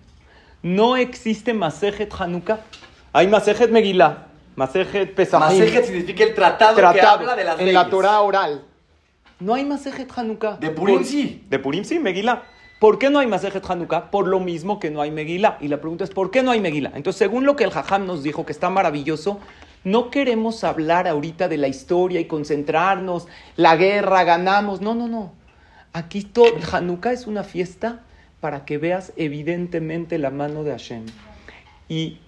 [0.62, 2.61] No existe Masejet Hanukkah.
[3.14, 5.59] Hay Masejet Megillah, Masejet Pesachim.
[5.59, 8.62] Masejet significa el tratado, que habla de las en la Torah oral.
[9.40, 10.59] No hay Masejet Hanukkah.
[10.59, 11.47] De Purim sí.
[11.49, 12.42] De Purim sí, Megillah.
[12.79, 14.11] ¿Por qué no hay Masejet Hanukkah?
[14.11, 15.57] Por lo mismo que no hay Megillah.
[15.62, 16.92] Y la pregunta es, ¿por qué no hay Megillah?
[16.94, 19.40] Entonces, según lo que el Jajam nos dijo, que está maravilloso,
[19.85, 24.81] no queremos hablar ahorita de la historia y concentrarnos, la guerra, ganamos.
[24.81, 25.33] No, no, no.
[25.92, 28.03] Aquí todo, Hanukkah es una fiesta
[28.40, 31.05] para que veas evidentemente la mano de Hashem.
[31.88, 32.18] Y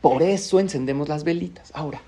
[0.00, 1.72] por eso encendemos las velitas.
[1.74, 2.02] Ahora,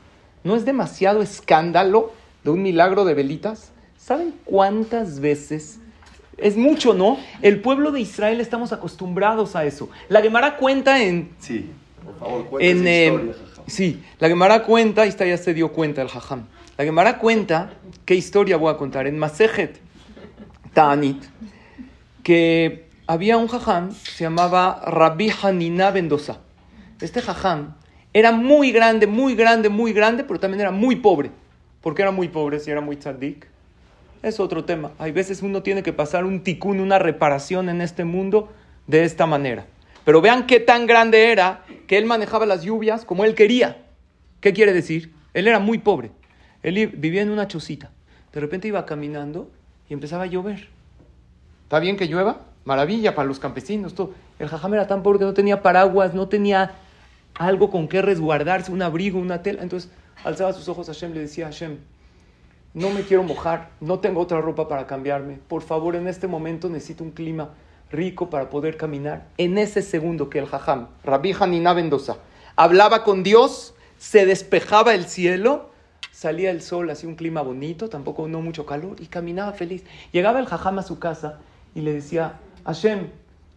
[0.45, 2.13] ¿no es demasiado escándalo
[2.45, 3.73] de un milagro de velitas?
[3.97, 5.79] ¿Saben cuántas veces?
[6.37, 7.19] Es mucho, ¿no?
[7.41, 9.89] El pueblo de Israel estamos acostumbrados a eso.
[10.09, 11.31] La Gemara cuenta en...
[11.39, 11.71] Sí,
[12.05, 13.33] por favor, en, eh,
[13.67, 16.47] Sí, la Gemara cuenta, y esta ya se dio cuenta el Jajam.
[16.77, 19.07] La Gemara cuenta, ¿qué historia voy a contar?
[19.07, 19.81] En Masejet
[20.73, 21.23] Ta'anit,
[22.23, 26.39] que había un jajam, se llamaba Rabbi Hanina Mendoza.
[27.01, 27.75] Este jajam
[28.15, 31.31] era muy grande, muy grande, muy grande, pero también era muy pobre.
[31.83, 33.47] ¿Por qué era muy pobre si era muy tzaddik?
[34.23, 34.93] Es otro tema.
[34.99, 38.53] Hay veces uno tiene que pasar un tikkun, una reparación en este mundo
[38.87, 39.67] de esta manera.
[40.05, 43.85] Pero vean qué tan grande era que él manejaba las lluvias como él quería.
[44.41, 45.13] ¿Qué quiere decir?
[45.35, 46.11] Él era muy pobre.
[46.63, 47.91] Él vivía en una chocita.
[48.33, 49.51] De repente iba caminando
[49.89, 50.69] y empezaba a llover.
[51.65, 52.53] ¿Está bien que llueva?
[52.65, 53.95] maravilla para los campesinos.
[53.95, 54.13] Todo.
[54.39, 56.73] El jajam era tan pobre que no tenía paraguas, no tenía
[57.35, 59.63] algo con que resguardarse, un abrigo, una tela.
[59.63, 59.91] Entonces
[60.25, 61.79] alzaba sus ojos a Hashem, le decía a Hashem,
[62.75, 65.39] no me quiero mojar, no tengo otra ropa para cambiarme.
[65.49, 67.51] Por favor, en este momento necesito un clima
[67.93, 69.29] rico para poder caminar.
[69.39, 72.17] En ese segundo que el jajam, Rabbi Hanina Mendoza,
[72.57, 75.71] hablaba con Dios, se despejaba el cielo,
[76.11, 79.85] salía el sol, hacía un clima bonito, tampoco no mucho calor, y caminaba feliz.
[80.11, 81.39] Llegaba el jajam a su casa
[81.75, 83.09] y le decía, Hashem,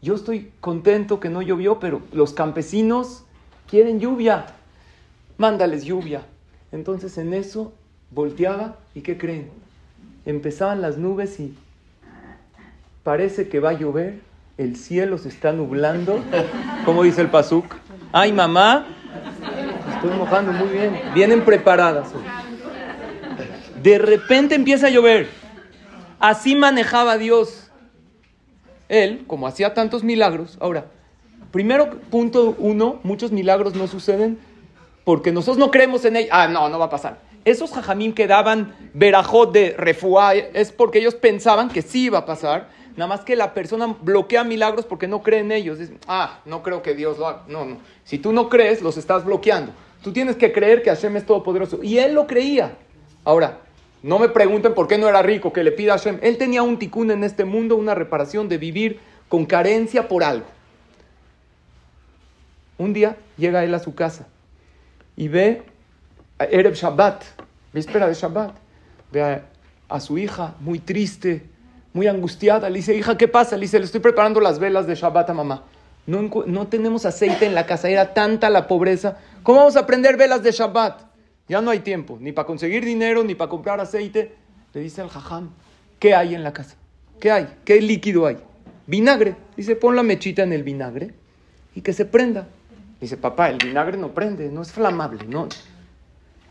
[0.01, 3.23] yo estoy contento que no llovió, pero los campesinos
[3.67, 4.45] quieren lluvia,
[5.37, 6.25] mándales lluvia.
[6.71, 7.73] Entonces en eso
[8.11, 9.49] volteaba y ¿qué creen?
[10.25, 11.57] Empezaban las nubes y
[13.05, 14.19] parece que va a llover,
[14.57, 16.23] el cielo se está nublando,
[16.85, 17.75] como dice el Pasuk.
[18.11, 18.87] Ay mamá,
[19.93, 22.09] estoy mojando muy bien, vienen preparadas.
[23.83, 25.29] De repente empieza a llover.
[26.19, 27.69] Así manejaba Dios
[28.89, 30.87] él, como hacía tantos milagros, ahora,
[31.51, 34.39] primero punto uno, muchos milagros no suceden
[35.03, 36.27] porque nosotros no creemos en él.
[36.31, 37.19] Ah, no, no va a pasar.
[37.43, 42.25] Esos jajamín que daban verajot de refuá es porque ellos pensaban que sí iba a
[42.25, 42.73] pasar.
[42.97, 45.79] Nada más que la persona bloquea milagros porque no cree en ellos.
[46.07, 47.43] ah, no creo que Dios lo haga.
[47.47, 47.77] No, no.
[48.03, 49.73] Si tú no crees, los estás bloqueando.
[50.01, 51.83] Tú tienes que creer que Hashem es todopoderoso.
[51.83, 52.77] Y él lo creía.
[53.23, 53.59] Ahora,
[54.03, 56.19] no me pregunten por qué no era rico, que le pida a Hashem.
[56.21, 60.45] Él tenía un tikkun en este mundo, una reparación de vivir con carencia por algo.
[62.77, 64.27] Un día llega él a su casa
[65.15, 65.63] y ve
[66.37, 67.23] a Ereb Shabbat,
[67.73, 68.55] víspera de Shabbat,
[69.11, 69.41] ve
[69.89, 71.45] a, su hija muy triste,
[71.95, 72.69] muy angustiada.
[72.69, 73.55] Le dice, hija, ¿qué pasa?
[73.55, 75.63] Le dice, le estoy preparando las velas de Shabbat a mamá.
[76.05, 79.17] No, no tenemos aceite en la casa, era tanta la pobreza.
[79.41, 81.01] ¿Cómo vamos a prender velas de Shabbat?
[81.47, 84.35] Ya no hay tiempo, ni para conseguir dinero, ni para comprar aceite.
[84.73, 85.51] Le dice al jajam,
[85.97, 86.75] ¿qué hay en la casa?
[87.19, 87.47] ¿Qué hay?
[87.63, 88.37] ¿Qué líquido hay?
[88.87, 89.35] Vinagre.
[89.55, 91.13] Dice, pon la mechita en el vinagre
[91.75, 92.49] y que se prenda.
[92.99, 95.47] Dice, papá, el vinagre no prende, no es flamable, no.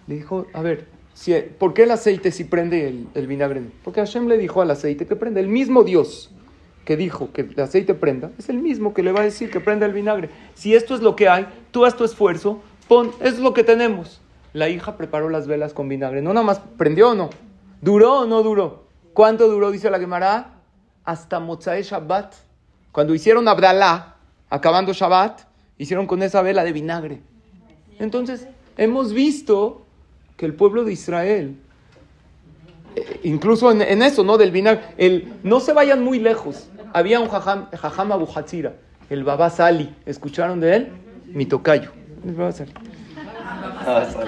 [0.06, 3.62] Le dijo, a ver, si, ¿por qué el aceite si prende el, vinagre?
[3.82, 5.40] Porque Hashem le dijo al aceite que prenda.
[5.40, 6.30] El mismo Dios
[6.84, 9.60] que dijo que el aceite prenda, es el mismo que le va a decir que
[9.60, 10.28] prenda el vinagre.
[10.52, 14.20] Si esto es lo que hay, tú haz tu esfuerzo, pon, es lo que tenemos
[14.54, 16.22] la hija preparó las velas con vinagre.
[16.22, 17.28] No nada más prendió o no.
[17.82, 18.84] ¿Duró o no duró?
[19.12, 19.70] ¿Cuánto duró?
[19.70, 20.52] Dice la Gemara.
[21.04, 22.34] Hasta Mozae Shabbat.
[22.92, 24.16] Cuando hicieron Abdalá,
[24.48, 25.42] acabando Shabbat,
[25.76, 27.20] hicieron con esa vela de vinagre.
[27.98, 28.46] Entonces,
[28.76, 29.83] hemos visto
[30.36, 31.56] que el pueblo de Israel,
[32.96, 34.36] eh, incluso en, eso, ¿no?
[34.36, 36.68] Del vinagre, el, no se vayan muy lejos.
[36.92, 38.74] Había un jajam, jajam Abu Hatzira,
[39.10, 39.94] el Baba Sali.
[40.06, 40.92] ¿Escucharon de él?
[41.26, 41.90] Mi tocayo.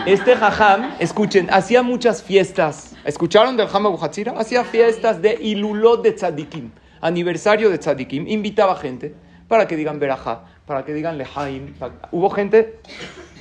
[0.06, 2.94] Este jajam, escuchen, hacía muchas fiestas.
[3.04, 4.32] ¿Escucharon del jajam Abu Hatzira?
[4.32, 8.26] Hacía fiestas de Ilulot de Tzadikim, aniversario de Tzadikim.
[8.28, 9.14] Invitaba gente
[9.48, 11.74] para que digan Berajá, para que digan Lehaim.
[12.10, 12.80] Hubo gente,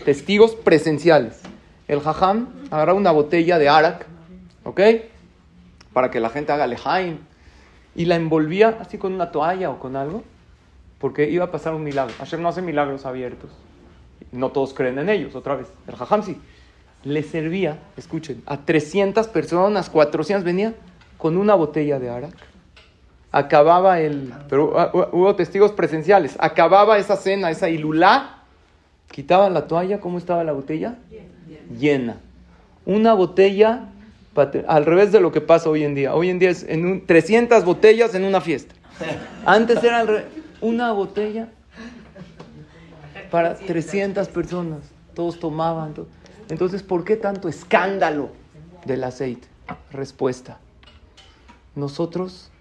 [0.05, 1.41] testigos presenciales.
[1.87, 4.07] El jajam agarraba una botella de arak,
[4.63, 4.81] ¿ok?
[5.93, 7.19] Para que la gente haga Lehaim.
[7.95, 10.23] Y la envolvía así con una toalla o con algo,
[10.99, 12.13] porque iba a pasar un milagro.
[12.17, 13.51] Hashem no hace milagros abiertos.
[14.31, 15.67] No todos creen en ellos, otra vez.
[15.87, 16.41] El jajam sí.
[17.03, 20.73] Le servía, escuchen, a 300 personas, 400 venía
[21.17, 22.35] con una botella de arak
[23.35, 24.71] acababa el, pero
[25.11, 28.43] hubo testigos presenciales, acababa esa cena, esa ilulá,
[29.11, 30.95] quitaban la toalla, ¿cómo estaba la botella?
[31.79, 32.17] Llena.
[32.85, 33.89] Una botella,
[34.67, 36.13] al revés de lo que pasa hoy en día.
[36.13, 38.75] Hoy en día es en un, 300 botellas en una fiesta.
[39.45, 40.05] Antes era
[40.61, 41.49] una botella
[43.31, 44.79] para 300 personas.
[45.13, 45.93] Todos tomaban.
[46.49, 48.29] Entonces, ¿por qué tanto escándalo
[48.85, 49.47] del aceite?
[49.91, 50.59] Respuesta.
[51.75, 52.51] Nosotros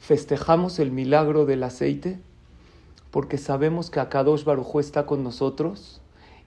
[0.00, 2.18] festejamos el milagro del aceite
[3.10, 6.00] porque sabemos que Akadosh Baruj está con nosotros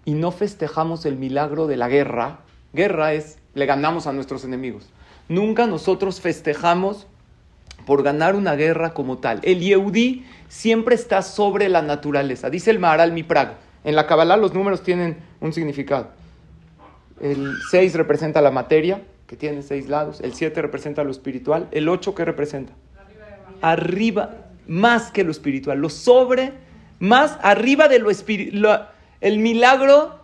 [0.05, 2.39] y no festejamos el milagro de la guerra.
[2.73, 4.89] Guerra es, le ganamos a nuestros enemigos.
[5.27, 7.07] Nunca nosotros festejamos
[7.85, 9.39] por ganar una guerra como tal.
[9.43, 12.49] El Yehudi siempre está sobre la naturaleza.
[12.49, 13.57] Dice el Maharal Miprag.
[13.83, 16.09] En la Kabbalah los números tienen un significado.
[17.21, 20.21] El 6 representa la materia, que tiene seis lados.
[20.21, 21.67] El 7 representa lo espiritual.
[21.71, 22.73] El 8 que representa
[23.61, 24.35] arriba,
[24.67, 26.53] más que lo espiritual, lo sobre,
[26.99, 28.89] más arriba de lo espiritual,
[29.21, 30.19] el milagro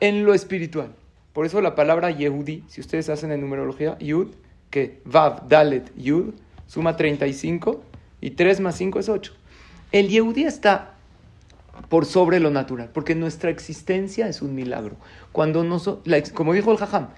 [0.00, 0.94] en lo espiritual.
[1.32, 4.28] Por eso la palabra Yehudi, si ustedes hacen en numerología, Yud,
[4.70, 6.34] que Vav, Dalet, Yud,
[6.66, 7.82] suma 35
[8.20, 9.32] y 3 más 5 es 8.
[9.92, 10.94] El Yehudi está
[11.88, 14.96] por sobre lo natural, porque nuestra existencia es un milagro.
[15.32, 15.80] Cuando no
[16.34, 17.08] como dijo el Jajam,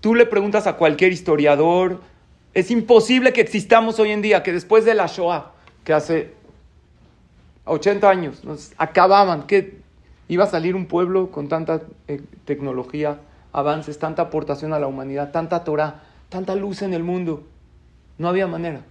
[0.00, 2.00] tú le preguntas a cualquier historiador,
[2.54, 5.52] es imposible que existamos hoy en día, que después de la Shoah,
[5.84, 6.34] que hace
[7.64, 9.79] 80 años nos acababan, que
[10.30, 13.18] iba a salir un pueblo con tanta eh, tecnología,
[13.52, 17.42] avances, tanta aportación a la humanidad, tanta Torah, tanta luz en el mundo.
[18.16, 18.82] No había manera.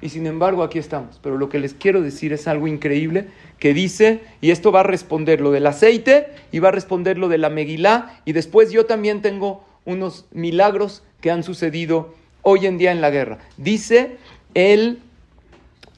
[0.00, 1.20] Y sin embargo aquí estamos.
[1.22, 3.28] Pero lo que les quiero decir es algo increíble
[3.58, 7.28] que dice, y esto va a responder lo del aceite y va a responder lo
[7.28, 12.78] de la Megilá, y después yo también tengo unos milagros que han sucedido hoy en
[12.78, 13.38] día en la guerra.
[13.58, 14.16] Dice
[14.54, 15.00] el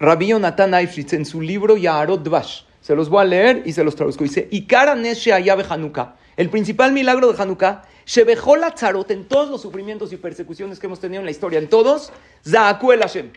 [0.01, 2.68] Rabbi Nathan Eifritz en su libro Yaharot Dvash.
[2.88, 4.24] Se los voy a leer y se los traduzco.
[4.24, 6.16] Dice, Ikara Neshe Ayabe Hanukkah.
[6.38, 10.87] El principal milagro de Hanukkah, Shebejó la Tzarot, en todos los sufrimientos y persecuciones que
[10.87, 12.11] hemos tenido en la historia, en todos,
[12.48, 13.33] Zaaku el Hashem.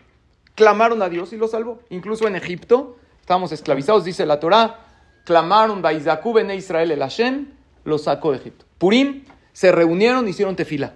[0.54, 1.80] Clamaron a Dios y lo salvó.
[1.90, 4.86] Incluso en Egipto, estábamos esclavizados, dice la Torah,
[5.26, 7.48] clamaron Baizaku Bene Israel el Hashem,
[7.84, 8.64] lo sacó de Egipto.
[8.78, 10.94] Purim, se reunieron, hicieron tefila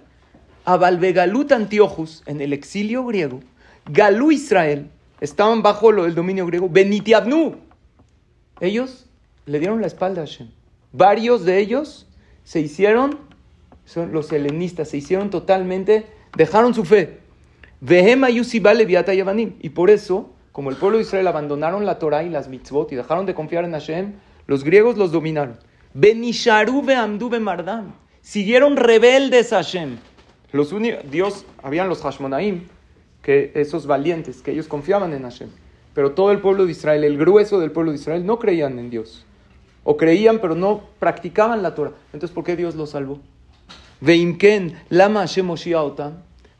[0.65, 3.39] a Valvegalut Antiochus, en el exilio griego,
[3.85, 4.89] Galú Israel,
[5.21, 7.66] estaban bajo del dominio griego, Benitiabnu.
[8.59, 9.05] Ellos
[9.45, 10.49] le dieron la espalda a Hashem.
[10.91, 12.07] Varios de ellos
[12.43, 13.19] se hicieron,
[13.85, 17.19] son los helenistas, se hicieron totalmente, dejaron su fe.
[17.81, 22.95] Y por eso, como el pueblo de Israel abandonaron la Torah y las mitzvot y
[22.95, 24.13] dejaron de confiar en Hashem,
[24.47, 25.59] los griegos los dominaron.
[27.39, 27.93] Mardam.
[28.21, 29.97] Siguieron rebeldes a Hashem.
[30.51, 30.73] Los
[31.11, 32.67] Dios, habían los Hashmonaim,
[33.21, 35.49] que esos valientes, que ellos confiaban en Hashem.
[35.97, 38.91] Pero todo el pueblo de Israel, el grueso del pueblo de Israel, no creían en
[38.91, 39.25] Dios.
[39.83, 41.93] O creían, pero no practicaban la Torah.
[42.13, 43.19] Entonces, ¿por qué Dios los salvó?
[43.99, 45.49] Veimken, lama Hashem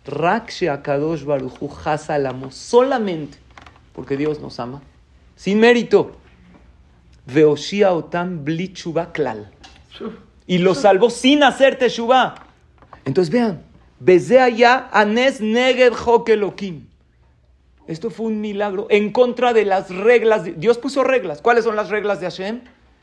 [0.08, 3.38] rak sheakadosh baruchu hasalamo, solamente
[3.94, 4.82] porque Dios nos ama,
[5.36, 6.14] sin mérito.
[7.28, 8.74] Veoshia otam bli
[9.14, 9.52] klal.
[10.48, 12.48] Y los salvó sin hacer teshuva.
[13.06, 13.62] Entonces vean,
[14.42, 16.88] allá Anes Neged Jokelokim.
[17.88, 20.44] Esto fue un milagro en contra de las reglas.
[20.58, 21.42] Dios puso reglas.
[21.42, 22.62] ¿Cuáles son las reglas de Hashem?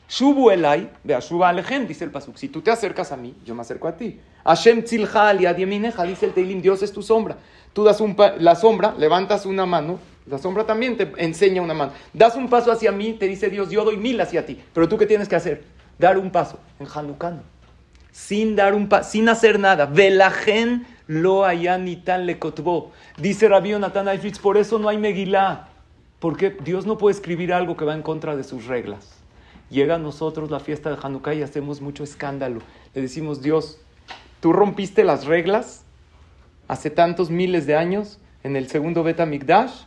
[0.09, 2.37] Shubu elai, ve Shuba alejem, dice el pasuk.
[2.37, 4.21] Si tú te acercas a mí, yo me acerco a ti.
[4.45, 7.39] Hashem tzilcha aliadiemineja, dice el Teilim, Dios es tu sombra.
[7.73, 11.93] Tú das un la sombra, levantas una mano, la sombra también te enseña una mano.
[12.13, 14.61] Das un paso hacia mí, te dice Dios, yo doy mil hacia ti.
[14.75, 15.65] Pero tú qué tienes que hacer?
[15.99, 17.41] Dar un paso en Hanukkah
[18.15, 19.87] sin dar un sin hacer nada.
[19.87, 21.47] Velajen lo
[21.79, 22.93] ni tan le cotbó.
[23.19, 25.69] Dice Rabbi Nathan Eifritz, por eso no hay Megilá.
[26.19, 29.19] Porque Dios no puede escribir algo que va en contra de sus reglas.
[29.69, 32.61] Llega a nosotros la fiesta de Hanukkah y hacemos mucho escándalo.
[32.95, 33.79] Le decimos, Dios,
[34.41, 35.85] tú rompiste las reglas
[36.69, 39.83] hace tantos miles de años en el segundo Beta Mikdash.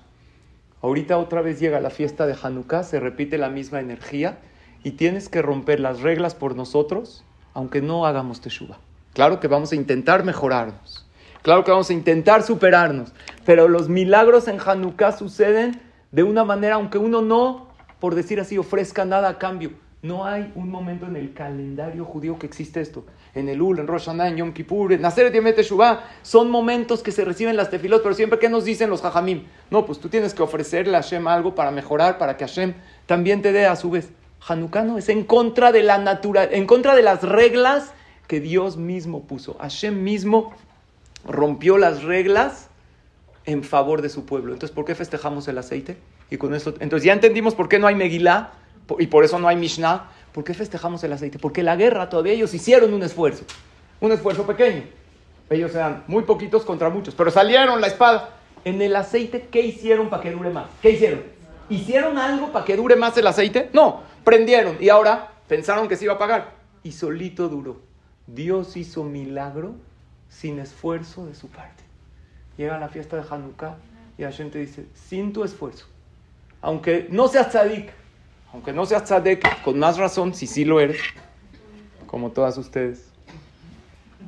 [0.82, 4.38] Ahorita otra vez llega la fiesta de Hanukkah, se repite la misma energía
[4.84, 7.24] y tienes que romper las reglas por nosotros,
[7.56, 8.78] aunque no hagamos teshuva.
[9.14, 11.07] Claro que vamos a intentar mejorarnos.
[11.42, 13.14] Claro que vamos a intentar superarnos.
[13.46, 15.82] Pero los milagros en Hanukkah suceden
[16.12, 17.68] de una manera, aunque uno no,
[18.00, 19.72] por decir así, ofrezca nada a cambio.
[20.04, 23.06] No hay un momento en el calendario judío que existe esto.
[23.34, 27.02] En el Ul, en Rosh Hashanah, en Yom Kippur, en Nazaret y Teshuvah, son momentos
[27.02, 29.46] que se reciben las tefilot, pero siempre, ¿qué nos dicen los hajamim?
[29.72, 32.76] No, pues tú tienes que ofrecerle a Hashem algo para mejorar, para que Hashem
[33.08, 34.12] también te dé a su vez.
[34.48, 37.92] Hanukkah no es en contra de la naturaleza, en contra de las reglas
[38.28, 39.56] que Dios mismo puso.
[39.60, 40.54] Hashem mismo
[41.26, 42.70] rompió las reglas
[43.46, 44.54] en favor de su pueblo.
[44.54, 45.98] Entonces, ¿por qué festejamos el aceite?
[46.30, 48.52] Y con esto, entonces ya entendimos por qué no hay Megilá
[49.00, 50.12] y por eso no hay Mishnah.
[50.34, 51.40] ¿Por qué festejamos el aceite?
[51.40, 53.46] Porque la guerra todavía ellos hicieron un esfuerzo,
[54.02, 54.84] un esfuerzo pequeño.
[55.50, 58.32] Ellos eran muy poquitos contra muchos, pero salieron la espada.
[58.66, 60.66] En el aceite, ¿qué hicieron para que dure más?
[60.82, 61.24] ¿Qué hicieron?
[61.70, 63.70] ¿Hicieron algo para que dure más el aceite?
[63.72, 66.56] No, prendieron y ahora pensaron que se iba a pagar.
[66.84, 67.78] Y solito duró.
[68.28, 69.76] Dios hizo milagro
[70.30, 71.84] sin esfuerzo de su parte.
[72.58, 73.78] Llega la fiesta de Hanukkah
[74.18, 75.86] y la gente dice, sin tu esfuerzo,
[76.62, 77.92] aunque no seas tzadik,
[78.52, 81.00] aunque no seas tzadik, con más razón, si sí lo eres,
[82.08, 83.10] como todas ustedes,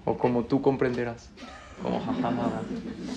[0.05, 1.29] o como tú comprenderás,
[1.81, 2.01] como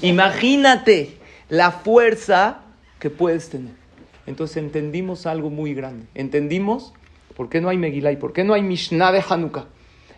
[0.01, 1.19] Imagínate
[1.49, 2.61] la fuerza
[2.99, 3.75] que puedes tener.
[4.27, 6.07] Entonces entendimos algo muy grande.
[6.15, 6.95] Entendimos
[7.37, 9.67] por qué no hay Megillah y por qué no hay Mishnah de Hanukkah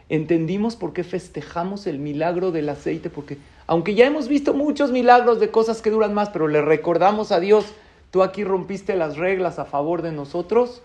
[0.09, 5.41] entendimos por qué festejamos el milagro del aceite, porque aunque ya hemos visto muchos milagros
[5.41, 7.67] de cosas que duran más, pero le recordamos a Dios,
[8.11, 10.83] tú aquí rompiste las reglas a favor de nosotros,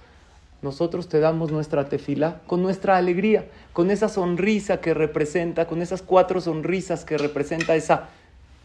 [0.62, 6.02] nosotros te damos nuestra tefila con nuestra alegría, con esa sonrisa que representa, con esas
[6.02, 8.10] cuatro sonrisas que representa esa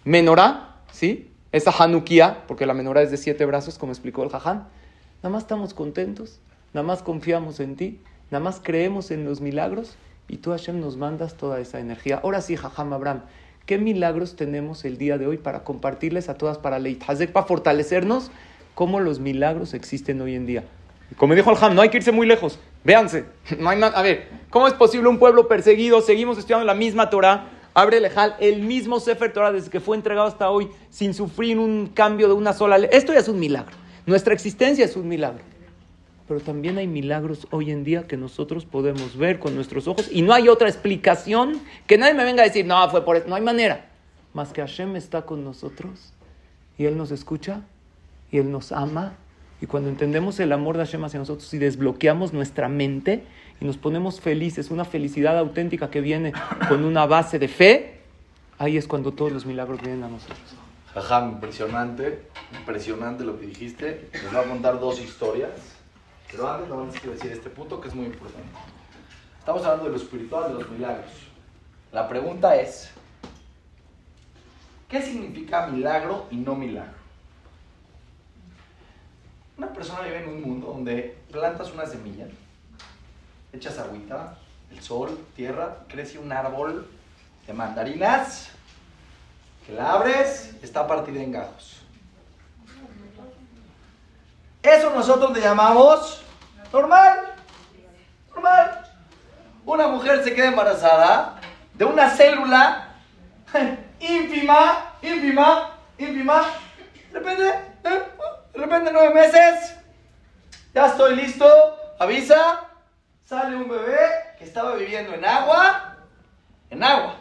[0.05, 1.31] menorá, ¿sí?
[1.53, 4.67] Esa hanukia, porque la menorá es de siete brazos, como explicó el jaján.
[5.23, 6.41] Nada más estamos contentos,
[6.73, 8.01] nada más confiamos en ti,
[8.33, 9.97] nada más creemos en los milagros
[10.29, 12.21] y tú, Hashem, nos mandas toda esa energía.
[12.23, 13.23] Ahora sí, Jajam Abraham,
[13.67, 18.31] ¿qué milagros tenemos el día de hoy para compartirles a todas, para Hazek, para fortalecernos?
[18.75, 20.65] ¿Cómo los milagros existen hoy en día?
[21.17, 22.59] Como dijo el Ham, no hay que irse muy lejos.
[22.83, 23.27] Véanse.
[23.59, 26.01] No hay A ver, ¿cómo es posible un pueblo perseguido?
[26.01, 27.51] Seguimos estudiando la misma Torah.
[27.75, 31.59] Abre el Ejal, el mismo Sefer Torah desde que fue entregado hasta hoy, sin sufrir
[31.59, 32.89] un cambio de una sola ley.
[32.93, 33.77] Esto ya es un milagro.
[34.07, 35.54] Nuestra existencia es un milagro
[36.27, 40.09] pero también hay milagros hoy en día que nosotros podemos ver con nuestros ojos.
[40.11, 43.29] Y no hay otra explicación que nadie me venga a decir, no, fue por eso,
[43.29, 43.87] no hay manera,
[44.33, 46.13] más que Hashem está con nosotros
[46.79, 47.61] y Él nos escucha
[48.31, 49.15] y Él nos ama.
[49.61, 53.25] Y cuando entendemos el amor de Hashem hacia nosotros y desbloqueamos nuestra mente
[53.61, 56.33] y nos ponemos felices, una felicidad auténtica que viene
[56.69, 58.01] con una base de fe,
[58.59, 60.39] ahí es cuando todos los milagros vienen a nosotros.
[60.95, 62.23] Jajam, impresionante,
[62.59, 64.09] impresionante lo que dijiste.
[64.13, 65.74] Les voy a contar dos historias
[66.31, 68.49] pero antes, no quiero decir este punto que es muy importante.
[69.39, 71.11] Estamos hablando de lo espiritual, de los milagros.
[71.93, 72.91] La pregunta es,
[74.89, 77.05] ¿qué significa milagro y no milagro?
[79.57, 82.27] Una persona vive en un mundo donde plantas una semilla,
[83.53, 84.39] echas agüita,
[84.73, 86.89] el sol, tierra, crece un árbol
[87.47, 88.49] de mandarinas,
[89.65, 91.74] que la abres, está partida en gajos.
[94.65, 96.23] Eso nosotros le llamamos
[96.73, 97.35] Normal.
[98.31, 98.87] Normal.
[99.67, 101.39] Una mujer se queda embarazada
[101.75, 102.89] de una célula
[104.01, 106.47] ínfima, ínfima, ínfima.
[107.13, 107.43] De repente,
[107.83, 109.77] de repente nueve meses.
[110.75, 111.47] Ya estoy listo.
[111.99, 112.61] Avisa.
[113.25, 113.99] Sale un bebé
[114.39, 115.97] que estaba viviendo en agua.
[116.71, 117.17] En agua.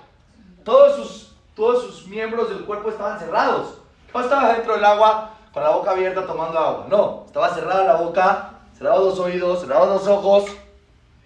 [0.63, 3.79] Todos sus, todos sus miembros del cuerpo estaban cerrados.
[4.13, 6.85] No estaba dentro del agua con la boca abierta tomando agua.
[6.89, 10.45] No, estaba cerrada la boca cerraba dos oídos, cerraba dos ojos,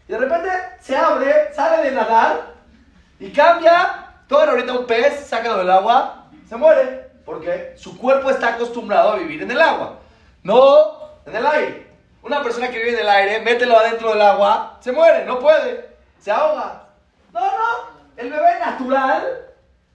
[0.07, 0.49] y de repente
[0.79, 2.53] se abre, sale de nadar
[3.19, 4.03] y cambia.
[4.27, 9.13] Todo era ahorita un pez, sácalo del agua, se muere, porque su cuerpo está acostumbrado
[9.13, 9.99] a vivir en el agua,
[10.43, 11.87] no en el aire.
[12.21, 15.95] Una persona que vive en el aire, mételo adentro del agua, se muere, no puede,
[16.19, 16.83] se ahoga.
[17.33, 19.45] No, no, el bebé natural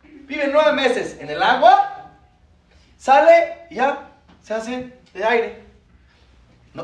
[0.03, 2.09] vive nueve meses en el agua,
[2.97, 4.12] sale y ya
[4.43, 5.73] se hace de aire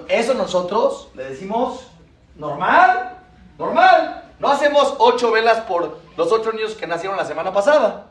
[0.09, 1.89] eso nosotros le decimos
[2.37, 3.19] normal,
[3.59, 4.25] normal.
[4.39, 8.07] No hacemos ocho velas por los ocho niños que nacieron la semana pasada.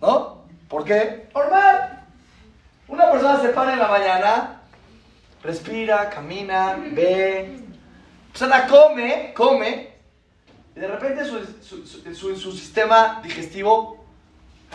[0.00, 0.44] ¿No?
[0.68, 1.28] ¿Por qué?
[1.34, 2.04] Normal.
[2.88, 4.60] Una persona se para en la mañana
[5.42, 7.60] respira, camina, ve.
[8.34, 9.96] Sea, la come, come.
[10.76, 11.86] Y de repente su,
[12.36, 14.04] su sistema digestivo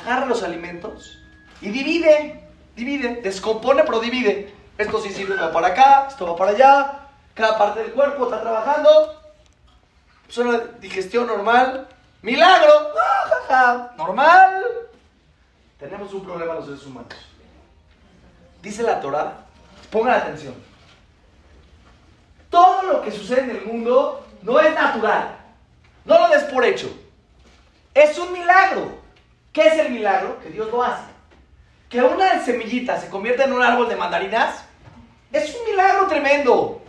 [0.02, 1.20] agarra los alimentos
[1.62, 2.50] y divide,
[2.84, 4.54] divide, descompone, pero divide.
[4.78, 7.00] Esto sí sirve para acá, esto va para allá,
[7.36, 9.22] cada parte del cuerpo está trabajando.
[10.28, 11.88] Es una digestión normal.
[12.22, 12.72] ¡Milagro!
[13.50, 14.64] ¡Ah, normal.
[15.78, 17.14] Tenemos un problema los seres humanos.
[18.62, 19.46] Dice la Torah,
[19.90, 20.54] pongan atención.
[22.50, 25.38] Todo lo que sucede en el mundo no es natural.
[26.06, 26.90] No lo des por hecho.
[27.94, 29.00] Es un milagro.
[29.52, 30.40] ¿Qué es el milagro?
[30.40, 31.11] Que Dios lo hace.
[31.92, 34.64] Que una semillita se convierta en un árbol de mandarinas
[35.32, 36.82] es un milagro tremendo.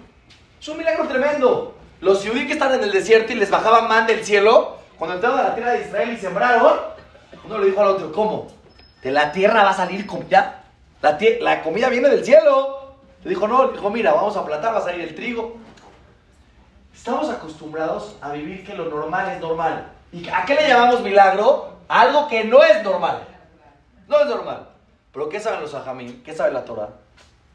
[0.61, 1.75] Es un milagro tremendo.
[2.01, 5.41] Los judíos que están en el desierto y les bajaban man del cielo, cuando entraron
[5.41, 6.79] a la tierra de Israel y sembraron,
[7.45, 8.47] uno le dijo al otro, ¿cómo?
[9.03, 10.65] ¿De la tierra va a salir comida?
[11.01, 12.95] La, la comida viene del cielo.
[13.25, 15.57] Le dijo, no, le dijo, mira, vamos a plantar, va a salir el trigo.
[16.95, 19.91] Estamos acostumbrados a vivir que lo normal es normal.
[20.13, 21.73] ¿Y a qué le llamamos milagro?
[21.89, 23.23] algo que no es normal.
[24.09, 24.72] No es normal.
[25.13, 26.23] Pero ¿qué saben los ajamín?
[26.25, 26.89] ¿Qué sabe la Torah?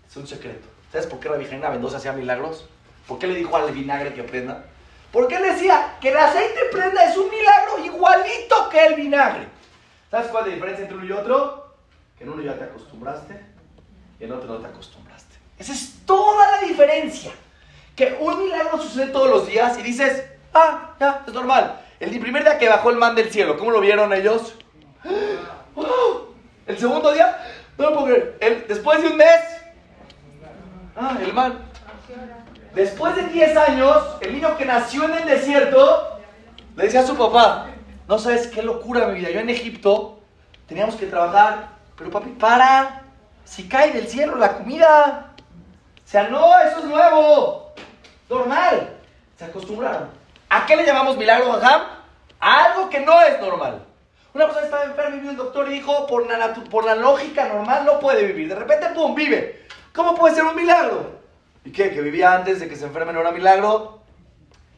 [0.08, 0.68] Es un secreto.
[0.92, 2.66] ¿Sabes por qué la Virgen Mendoza hacía milagros?
[3.08, 4.66] ¿Por qué le dijo al vinagre que prenda?
[5.12, 9.48] Porque él decía que el aceite prenda es un milagro igualito que el vinagre.
[10.12, 11.76] ¿Sabes cuál es la diferencia entre uno y otro?
[12.18, 13.42] Que en uno ya te acostumbraste
[14.20, 15.36] y en otro no te acostumbraste.
[15.58, 17.32] Esa es toda la diferencia.
[17.96, 21.82] Que un milagro sucede todos los días y dices, ah, ya, es normal.
[22.00, 24.54] El primer día que bajó el man del cielo, ¿cómo lo vieron ellos?
[26.68, 27.40] El segundo día,
[27.78, 28.06] no
[28.68, 29.42] después de un mes,
[30.96, 31.60] ah, el man.
[32.74, 36.20] Después de 10 años, el niño que nació en el desierto
[36.76, 37.68] le decía a su papá,
[38.08, 40.20] no sabes qué locura mi vida, yo en Egipto
[40.68, 43.02] teníamos que trabajar, pero papi, para,
[43.44, 45.34] si cae del cielo la comida.
[46.06, 47.74] O sea, no, eso es nuevo,
[48.30, 48.96] normal.
[49.38, 50.10] Se acostumbraron.
[50.50, 51.60] ¿A qué le llamamos milagro,
[52.40, 53.87] A algo que no es normal.
[54.38, 57.48] Una persona estaba enferma y vino el doctor y dijo, por la, por la lógica
[57.48, 58.50] normal no puede vivir.
[58.50, 59.66] De repente, ¡pum!, vive.
[59.96, 61.22] ¿Cómo puede ser un milagro?
[61.66, 61.90] ¿Y qué?
[61.90, 64.04] ¿Que vivía antes de que se enferme no era milagro?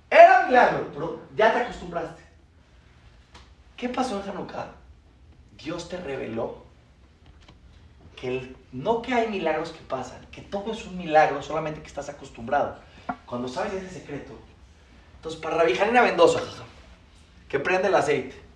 [0.09, 2.23] Era milagro, pero ya te acostumbraste.
[3.75, 4.67] ¿Qué pasó en Hanukkah?
[5.57, 6.63] Dios te reveló
[8.15, 12.07] que no que hay milagros que pasan, que todo es un milagro, solamente que estás
[12.07, 12.77] acostumbrado.
[13.25, 14.31] Cuando sabes ese secreto.
[15.17, 16.39] Entonces, para Rabbi Janina Mendoza,
[17.49, 18.47] que prende el aceite,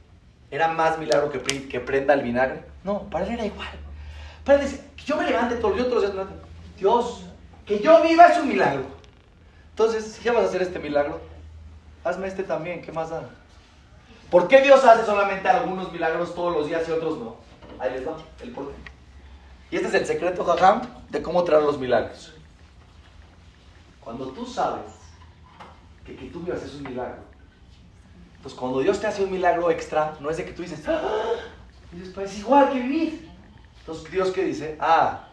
[0.53, 2.63] ¿era más milagro que, que prenda el vinagre?
[2.83, 3.69] No, para él era igual.
[4.45, 6.27] Para él decía, que yo me levante todos los días,
[6.77, 7.23] Dios,
[7.65, 8.83] que yo viva es un milagro.
[9.71, 11.19] Entonces, si ya vas a hacer este milagro,
[12.03, 13.23] hazme este también, ¿qué más da?
[14.29, 17.37] ¿Por qué Dios hace solamente algunos milagros todos los días y otros no?
[17.79, 18.75] Ahí les va el porqué.
[19.71, 22.31] Y este es el secreto, jajam, de cómo traer los milagros.
[24.01, 24.85] Cuando tú sabes
[26.05, 27.32] que que tú vivas es un milagro,
[28.43, 30.99] entonces cuando Dios te hace un milagro extra, no es de que tú dices, ¡Ah!
[32.13, 33.31] pues es igual que vivir.
[33.79, 35.29] Entonces Dios qué dice, ah,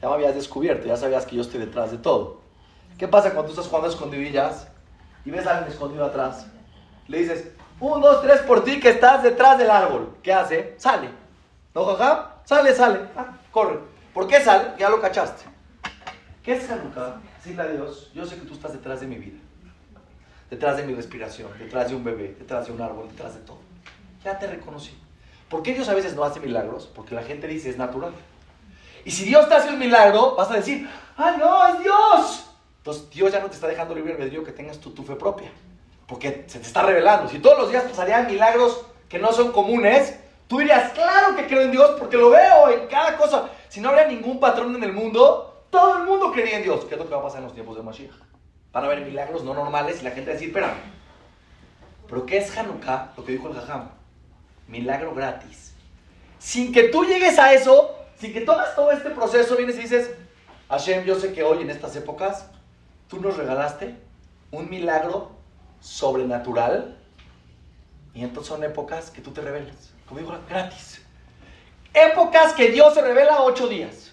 [0.00, 2.40] ya me habías descubierto, ya sabías que yo estoy detrás de todo.
[2.98, 4.66] ¿Qué pasa cuando tú estás jugando a escondidillas
[5.24, 6.48] y ves a alguien escondido atrás?
[7.06, 10.16] Le dices, un, dos, tres por ti que estás detrás del árbol.
[10.20, 10.74] ¿Qué hace?
[10.78, 11.10] Sale.
[11.76, 12.40] ¿No, jaja?
[12.44, 13.02] Sale, sale.
[13.16, 13.78] Ah, corre.
[14.12, 14.72] ¿Por qué sale?
[14.80, 15.44] Ya lo cachaste.
[16.42, 17.20] ¿Qué es Hanukkah?
[17.36, 19.38] Decirle a Dios, yo sé que tú estás detrás de mi vida.
[20.52, 23.56] Detrás de mi respiración, detrás de un bebé, detrás de un árbol, detrás de todo.
[24.22, 24.94] Ya te reconocí.
[25.48, 26.90] ¿Por qué Dios a veces no hace milagros?
[26.94, 28.12] Porque la gente dice es natural.
[29.02, 30.86] Y si Dios te hace un milagro, vas a decir,
[31.16, 32.50] ¡ah, no, es Dios!
[32.76, 35.50] Entonces Dios ya no te está dejando libre albedrío que tengas tu, tu fe propia.
[36.06, 37.30] Porque se te está revelando.
[37.30, 41.62] Si todos los días pasarían milagros que no son comunes, tú dirías, claro que creo
[41.62, 43.48] en Dios porque lo veo en cada cosa.
[43.70, 46.84] Si no habría ningún patrón en el mundo, todo el mundo creería en Dios.
[46.84, 48.31] ¿Qué es lo que va a pasar en los tiempos de Mashiach?
[48.72, 50.78] Van a haber milagros no normales y la gente va a decir, espérame.
[52.08, 53.12] ¿Pero qué es Hanukkah?
[53.16, 53.90] Lo que dijo el Jajam.
[54.68, 55.74] Milagro gratis.
[56.38, 60.10] Sin que tú llegues a eso, sin que tomes todo este proceso, vienes y dices,
[60.68, 62.46] Hashem, yo sé que hoy en estas épocas
[63.08, 63.94] tú nos regalaste
[64.50, 65.32] un milagro
[65.80, 66.96] sobrenatural
[68.14, 69.92] y entonces son épocas que tú te revelas.
[70.06, 71.02] Como digo, gratis.
[71.94, 74.12] Épocas que Dios se revela ocho días.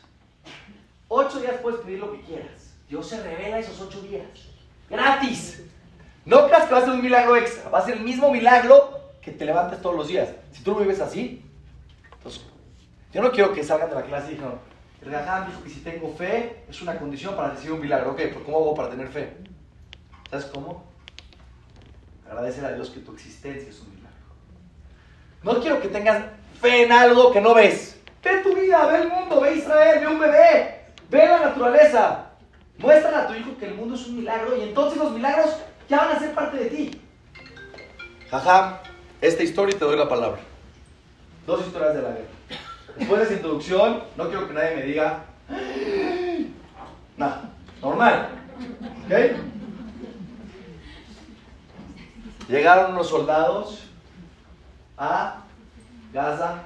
[1.08, 2.74] Ocho días puedes pedir lo que quieras.
[2.88, 4.49] Dios se revela esos ocho días.
[4.90, 5.62] Gratis.
[6.26, 7.70] No creas que va a ser un milagro extra.
[7.70, 10.30] Va a ser el mismo milagro que te levantes todos los días.
[10.52, 11.44] Si tú lo vives así,
[12.14, 12.44] entonces
[13.14, 14.54] yo no quiero que salgan de la clase y digan,
[15.02, 18.12] el Gaján dijo que si tengo fe es una condición para recibir un milagro.
[18.12, 19.38] Ok, pero ¿cómo hago para tener fe?
[20.30, 20.84] ¿Sabes cómo?
[22.30, 24.10] Agradecer a Dios que tu existencia es un milagro.
[25.42, 26.26] No quiero que tengas
[26.62, 28.00] fe en algo que no ves.
[28.24, 32.29] Ve tu vida, ve el mundo, ve Israel, ve un bebé, ve la naturaleza.
[32.80, 35.54] Muéstrale a tu hijo que el mundo es un milagro y entonces los milagros
[35.90, 37.02] ya van a ser parte de ti.
[38.32, 38.78] Jajam,
[39.20, 40.40] esta historia te doy la palabra.
[41.46, 42.28] Dos historias de la guerra.
[42.98, 45.26] Después de esa introducción, no quiero que nadie me diga
[47.18, 47.50] nada.
[47.82, 48.30] Normal.
[49.06, 49.14] ¿Ok?
[52.48, 53.84] Llegaron unos soldados
[54.98, 55.44] a
[56.14, 56.64] Gaza,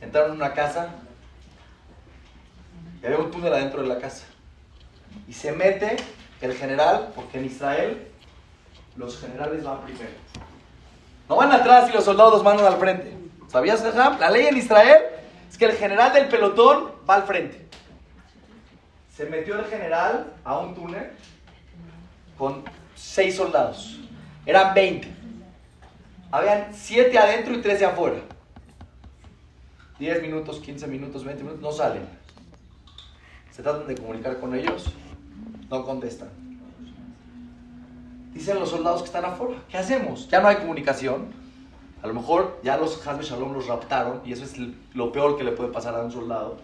[0.00, 0.90] entraron en una casa
[3.02, 4.26] y había un túnel adentro de la casa.
[5.28, 5.96] Y se mete
[6.40, 8.08] el general, porque en Israel
[8.96, 10.10] los generales van primero.
[11.28, 13.16] No van atrás y los soldados mandan al frente.
[13.48, 14.18] ¿Sabías, Jajam?
[14.18, 15.02] La ley en Israel
[15.50, 17.66] es que el general del pelotón va al frente.
[19.16, 21.10] Se metió el general a un túnel
[22.36, 24.00] con seis soldados.
[24.44, 25.08] Eran 20.
[26.32, 28.16] Habían siete adentro y 13 afuera.
[29.98, 32.08] 10 minutos, 15 minutos, 20 minutos, no salen.
[33.52, 34.86] Se tratan de comunicar con ellos,
[35.70, 36.28] no contestan.
[38.32, 40.28] Dicen los soldados que están afuera, ¿qué hacemos?
[40.28, 41.32] Ya no hay comunicación.
[42.02, 44.56] A lo mejor ya los Hazbe Shalom los raptaron y eso es
[44.92, 46.58] lo peor que le puede pasar a un soldado.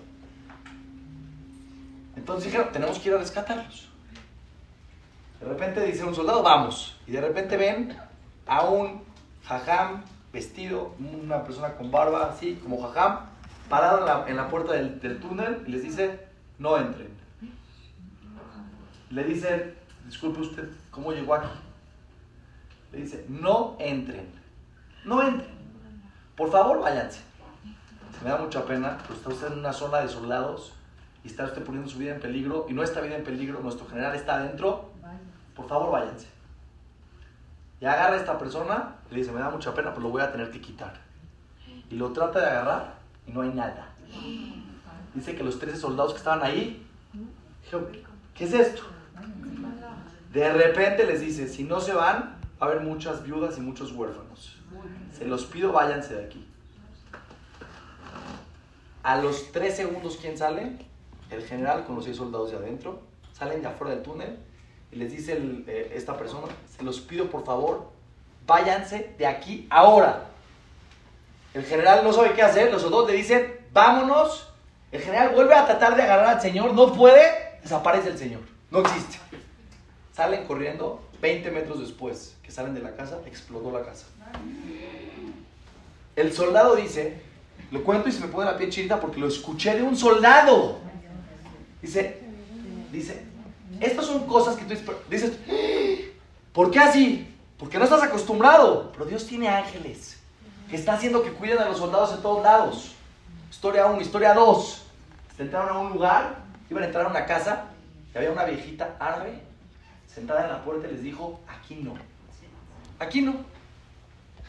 [2.16, 3.88] Entonces dijeron, tenemos que ir a rescatarlos.
[5.40, 6.96] De repente dice un soldado, vamos.
[7.06, 7.96] Y de repente ven
[8.46, 9.02] a un
[9.44, 13.20] jajam vestido, una persona con barba, así como jajam,
[13.68, 16.20] parado en la, en la puerta del, del, túnel y les dice,
[16.58, 17.19] no entren.
[19.10, 19.74] Le dicen,
[20.06, 21.48] disculpe usted, ¿cómo llegó aquí?
[22.92, 24.28] Le dice, no entren,
[25.04, 25.50] no entren.
[26.36, 27.20] Por favor, váyanse.
[28.16, 30.74] Se me da mucha pena, pero está usted en una zona de soldados
[31.24, 34.14] y está usted poniendo su vida en peligro y nuestra vida en peligro, nuestro general
[34.14, 34.90] está adentro.
[35.56, 36.28] Por favor, váyanse.
[37.80, 40.30] Y agarra a esta persona le dice, me da mucha pena, pero lo voy a
[40.30, 40.94] tener que quitar.
[41.90, 42.94] Y lo trata de agarrar
[43.26, 43.88] y no hay nada.
[45.14, 46.86] Dice que los 13 soldados que estaban ahí,
[48.34, 48.82] ¿qué es esto?
[50.32, 53.92] De repente les dice, si no se van, va a haber muchas viudas y muchos
[53.92, 54.56] huérfanos.
[55.16, 56.46] Se los pido, váyanse de aquí.
[59.02, 60.76] A los 3 segundos, ¿quién sale?
[61.30, 63.02] El general con los 6 soldados de adentro.
[63.32, 64.38] Salen de afuera del túnel
[64.92, 67.90] y les dice eh, esta persona, se los pido por favor,
[68.46, 70.24] váyanse de aquí ahora.
[71.54, 74.48] El general no sabe qué hacer, los soldados le dicen, vámonos.
[74.92, 78.40] El general vuelve a tratar de agarrar al señor, no puede, desaparece el señor,
[78.70, 79.18] no existe.
[80.12, 84.06] Salen corriendo 20 metros después que salen de la casa, explotó la casa.
[86.16, 87.22] El soldado dice,
[87.70, 90.78] lo cuento y se me pone la piel chinita porque lo escuché de un soldado.
[91.80, 92.20] Dice,
[92.92, 93.24] dice,
[93.80, 95.32] estas son cosas que tú dices,
[96.52, 97.34] ¿por qué así?
[97.58, 98.90] Porque no estás acostumbrado.
[98.92, 100.18] Pero Dios tiene ángeles
[100.68, 102.92] que está haciendo que cuiden a los soldados en todos lados.
[103.50, 104.82] Historia 1, historia 2.
[105.36, 106.36] Se entraron a un lugar,
[106.70, 107.64] iban a entrar a una casa
[108.14, 109.40] y había una viejita árabe
[110.06, 111.94] sentada en la puerta y les dijo, aquí no.
[112.98, 113.36] Aquí no.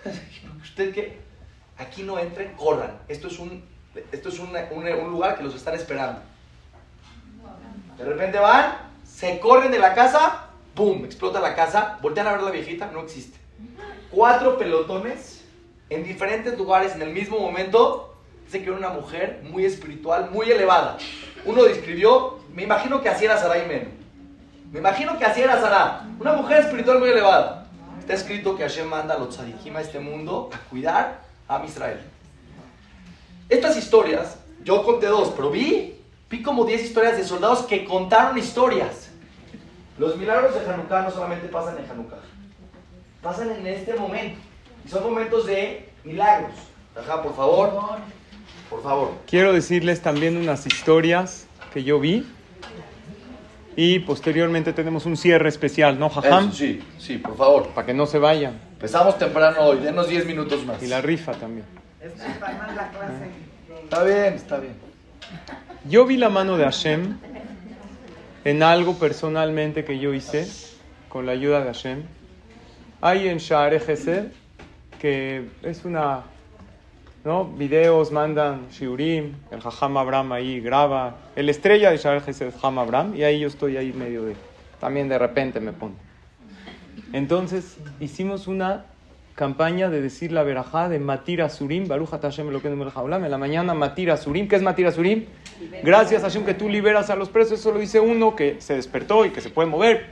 [0.61, 1.19] ¿Usted qué?
[1.77, 2.99] Aquí no entren, corran.
[3.07, 3.63] Esto es un,
[4.11, 6.21] esto es un, un, lugar que los están esperando.
[7.97, 11.05] De repente van, se corren de la casa, ¡pum!
[11.05, 13.37] Explota la casa, voltean a ver a la viejita, no existe.
[14.09, 15.43] Cuatro pelotones
[15.89, 18.15] en diferentes lugares en el mismo momento.
[18.45, 20.97] Dice que era una mujer muy espiritual, muy elevada.
[21.45, 24.01] Uno describió, me imagino que así era Sarai Men.
[24.71, 26.07] Me imagino que así era Sara.
[26.19, 27.67] Una mujer espiritual muy elevada.
[27.99, 31.99] Está escrito que Hashem manda a los tzadikim a este mundo a cuidar a Israel.
[33.49, 38.37] Estas historias, yo conté dos, pero vi, vi como 10 historias de soldados que contaron
[38.37, 39.09] historias.
[39.97, 42.19] Los milagros de Hanukkah no solamente pasan en Hanukkah,
[43.21, 44.39] pasan en este momento.
[44.85, 46.53] Y son momentos de milagros.
[46.95, 47.73] Ajá, por favor.
[48.71, 49.11] Por favor.
[49.27, 52.25] Quiero decirles también unas historias que yo vi.
[53.75, 56.49] Y posteriormente tenemos un cierre especial, ¿no, Jajam?
[56.49, 57.67] Eso, sí, sí, por favor.
[57.69, 58.59] Para que no se vayan.
[58.73, 60.81] Empezamos temprano hoy, denos 10 minutos más.
[60.81, 61.65] Y la rifa también.
[63.83, 64.73] Está bien, está bien.
[65.89, 67.17] Yo vi la mano de Hashem
[68.45, 70.47] en algo personalmente que yo hice
[71.09, 72.03] con la ayuda de Hashem.
[73.01, 74.27] Hay en Sha'are Gesed,
[74.99, 76.23] que es una,
[77.23, 77.45] ¿no?
[77.45, 83.23] Videos, mandan Shiurim, el Jajam Abraham ahí graba, el estrella de es Jajam Abraham, y
[83.23, 84.35] ahí yo estoy ahí medio de,
[84.79, 85.95] también de repente me pongo.
[87.13, 88.85] Entonces hicimos una
[89.35, 93.73] campaña de decir la verajá de Matir Asurim, Baruch Hashem lo que en la mañana
[93.73, 95.25] Matir Asurim, ¿qué es Matir Asurim?
[95.83, 99.25] Gracias Hashem que tú liberas a los presos, eso lo dice uno que se despertó
[99.25, 100.11] y que se puede mover,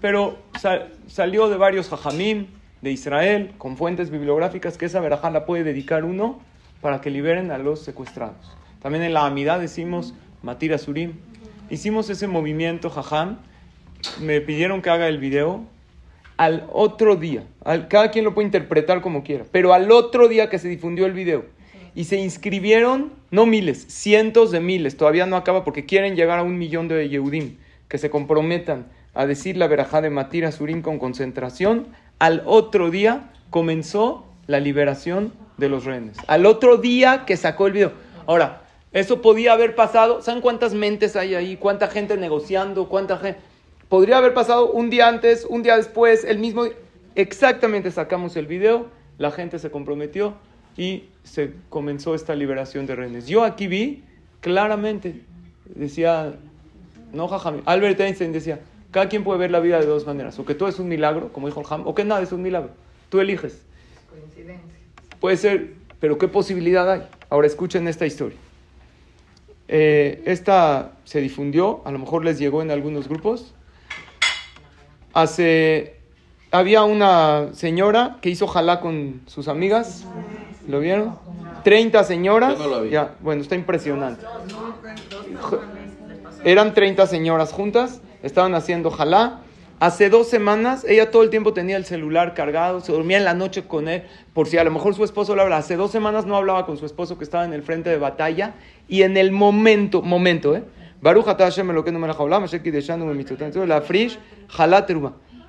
[0.00, 2.46] pero sal, salió de varios hajamim
[2.82, 6.40] de Israel con fuentes bibliográficas que esa verajá la puede dedicar uno
[6.80, 8.56] para que liberen a los secuestrados.
[8.80, 11.14] También en la Amidad decimos Matir Asurim.
[11.70, 13.38] hicimos ese movimiento, jajam.
[14.20, 15.64] Me pidieron que haga el video.
[16.36, 17.44] Al otro día,
[17.88, 21.14] cada quien lo puede interpretar como quiera, pero al otro día que se difundió el
[21.14, 21.46] video
[21.94, 26.42] y se inscribieron, no miles, cientos de miles, todavía no acaba porque quieren llegar a
[26.42, 27.56] un millón de Yehudim
[27.88, 31.86] que se comprometan a decir la verajá de Matira Surim con concentración.
[32.18, 36.16] Al otro día comenzó la liberación de los rehenes.
[36.26, 37.92] Al otro día que sacó el video.
[38.26, 38.62] Ahora,
[38.92, 40.22] eso podía haber pasado.
[40.22, 41.56] ¿Saben cuántas mentes hay ahí?
[41.56, 42.88] ¿Cuánta gente negociando?
[42.88, 43.40] ¿Cuánta gente?
[43.88, 46.64] Podría haber pasado un día antes, un día después, el mismo
[47.16, 50.34] Exactamente sacamos el video, la gente se comprometió
[50.76, 53.26] y se comenzó esta liberación de rehenes.
[53.26, 54.04] Yo aquí vi
[54.42, 55.22] claramente,
[55.64, 56.34] decía,
[57.14, 58.60] no jajam, Albert Einstein decía,
[58.96, 61.30] cada quien puede ver la vida de dos maneras, o que todo es un milagro,
[61.30, 62.70] como dijo el Ham, o que nada es un milagro.
[63.10, 63.60] Tú eliges.
[64.08, 64.78] Coincidencia.
[65.20, 67.02] Puede ser, pero ¿qué posibilidad hay?
[67.28, 68.38] Ahora escuchen esta historia.
[69.68, 73.52] Eh, esta se difundió, a lo mejor les llegó en algunos grupos.
[75.12, 75.96] Hace,
[76.50, 80.06] había una señora que hizo jalá con sus amigas,
[80.66, 81.18] ¿lo vieron?
[81.64, 82.56] 30 señoras.
[82.90, 84.24] Ya, bueno, está impresionante.
[86.44, 89.40] Eran 30 señoras juntas, estaban haciendo jalá.
[89.78, 93.34] Hace dos semanas ella todo el tiempo tenía el celular cargado, se dormía en la
[93.34, 95.58] noche con él, por si a lo mejor su esposo le habla.
[95.58, 98.54] Hace dos semanas no hablaba con su esposo que estaba en el frente de batalla.
[98.88, 100.62] Y en el momento, momento, ¿eh?
[101.00, 102.14] Baruch Hashem lo que no me la
[103.66, 104.18] la frish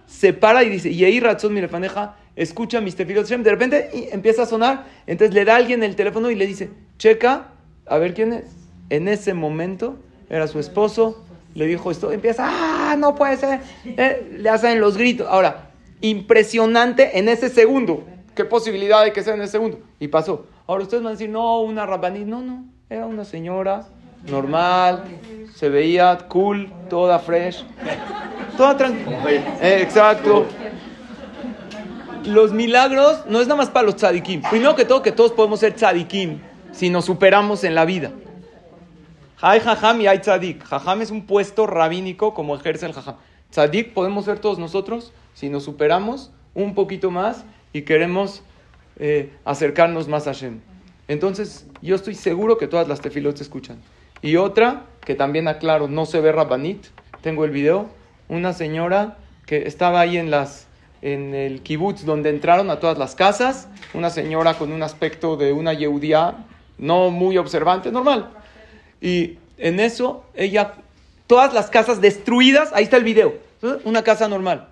[0.05, 4.13] Se para y dice, y ahí razón mi lefaneja, escucha mis tefilot de repente y
[4.13, 7.47] empieza a sonar, entonces le da alguien el teléfono y le dice, checa,
[7.85, 8.45] a ver quién es.
[8.89, 9.97] En ese momento
[10.29, 11.25] era su esposo,
[11.57, 15.27] le dijo esto, empieza, ah, no puede ser, eh, le hacen los gritos.
[15.27, 18.03] Ahora, impresionante en ese segundo.
[18.35, 19.79] ¿Qué posibilidad hay que sea en ese segundo?
[19.99, 20.45] Y pasó.
[20.67, 23.87] Ahora ustedes van a decir, no, una rabaní, no, no, era una señora
[24.29, 25.05] normal,
[25.55, 27.65] se veía cool, toda fresh,
[28.55, 29.57] toda tranquila.
[29.59, 30.45] Eh, exacto.
[32.23, 34.43] Los milagros no es nada más para los tzadikim.
[34.43, 36.39] Primero que todo, que todos podemos ser tzadikim
[36.71, 38.11] si nos superamos en la vida.
[39.39, 40.63] Hay jajam y hay tzadik.
[40.63, 43.17] Jajam es un puesto rabínico como ejerce el jajam.
[43.51, 48.41] Tzadik podemos ser todos nosotros si nos superamos un poquito más y queremos
[48.97, 50.59] eh, acercarnos más a Hashem.
[51.07, 53.77] Entonces, yo estoy seguro que todas las tefilot se escuchan.
[54.23, 56.87] Y otra, que también aclaro, no se ve Rabbanit,
[57.21, 57.89] tengo el video,
[58.29, 60.67] una señora que estaba ahí en, las,
[61.03, 65.53] en el kibutz donde entraron a todas las casas, una señora con un aspecto de
[65.53, 66.45] una yeudía
[66.79, 68.31] no muy observante, normal.
[69.01, 70.75] Y en eso, ella,
[71.27, 73.35] todas las casas destruidas, ahí está el video,
[73.83, 74.69] una casa normal.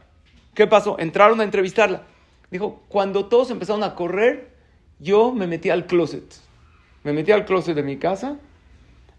[0.54, 0.98] ¿Qué pasó?
[1.00, 2.04] Entraron a entrevistarla.
[2.50, 4.50] Dijo, cuando todos empezaron a correr,
[5.00, 6.24] yo me metí al closet.
[7.04, 8.38] Me metí al closet de mi casa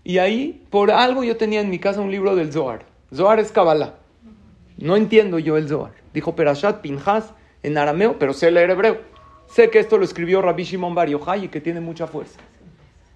[0.07, 2.87] y ahí, por algo, yo tenía en mi casa un libro del Zohar.
[3.13, 3.95] Zohar es Kabbalah.
[4.77, 5.95] No entiendo yo el Zohar.
[6.15, 7.33] Dijo Perashat Pinhas
[7.65, 9.01] en arameo, pero sé leer hebreo.
[9.49, 12.39] Sé que esto lo escribió Rabbi Shimon Bar Yochai y que tiene mucha fuerza.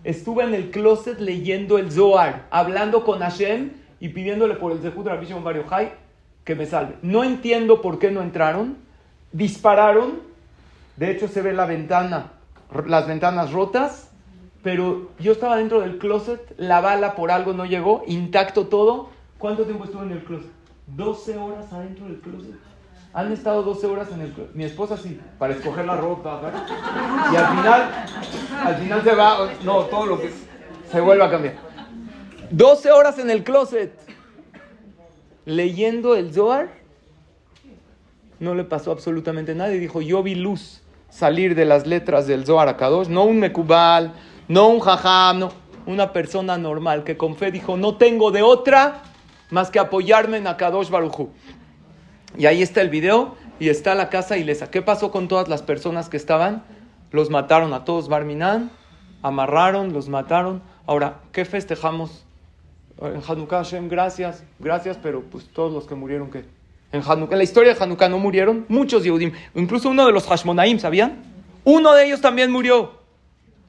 [0.03, 5.07] Estuve en el closet leyendo el Zohar, hablando con Hashem y pidiéndole por el Zehut
[5.07, 5.63] Rabbi Shimon Bar
[6.45, 6.97] que me salve.
[7.03, 8.79] No entiendo por qué no entraron.
[9.33, 10.21] Dispararon.
[10.97, 12.33] De hecho, se ve la ventana,
[12.87, 14.11] las ventanas rotas.
[14.63, 16.55] Pero yo estaba dentro del closet.
[16.57, 18.03] La bala por algo no llegó.
[18.07, 19.11] Intacto todo.
[19.39, 20.51] ¿Cuánto tiempo estuve en el closet?
[20.87, 22.70] 12 horas adentro del closet.
[23.13, 26.41] Han estado 12 horas en el Mi esposa sí, para escoger la ropa.
[27.33, 27.91] Y al final,
[28.65, 30.33] al final se va, no, todo lo que
[30.91, 31.55] se vuelve a cambiar.
[32.51, 33.93] 12 horas en el closet.
[35.45, 36.69] Leyendo el Zohar.
[38.39, 39.73] No le pasó absolutamente nada.
[39.73, 43.09] Y dijo, yo vi luz salir de las letras del Zohar a Kadosh.
[43.09, 44.13] No un Mekubal,
[44.49, 45.53] no un Jajam, no.
[45.87, 49.03] Una persona normal que con fe dijo, no tengo de otra
[49.51, 51.31] más que apoyarme en Akadosh Baruchu.
[52.39, 54.71] Y ahí está el video y está la casa ilesa.
[54.71, 56.65] ¿Qué pasó con todas las personas que estaban?
[57.11, 58.71] Los mataron a todos, Barminan,
[59.23, 60.63] amarraron, los mataron.
[60.87, 62.25] Ahora, ¿qué festejamos?
[63.01, 66.45] En Hanukkah, Hashem, gracias, gracias, pero pues todos los que murieron, ¿qué?
[66.93, 70.27] En, Hanukkah, en la historia de Hanukkah no murieron muchos Yehudim, incluso uno de los
[70.27, 71.23] Hashmonaim, ¿sabían?
[71.65, 72.99] Uno de ellos también murió.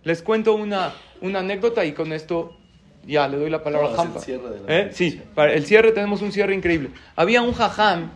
[0.03, 2.57] Les cuento una, una anécdota y con esto
[3.05, 4.19] ya le doy la palabra a Hampa.
[4.67, 4.89] ¿Eh?
[4.93, 6.91] Sí, para el cierre tenemos un cierre increíble.
[7.15, 8.09] Había un jajam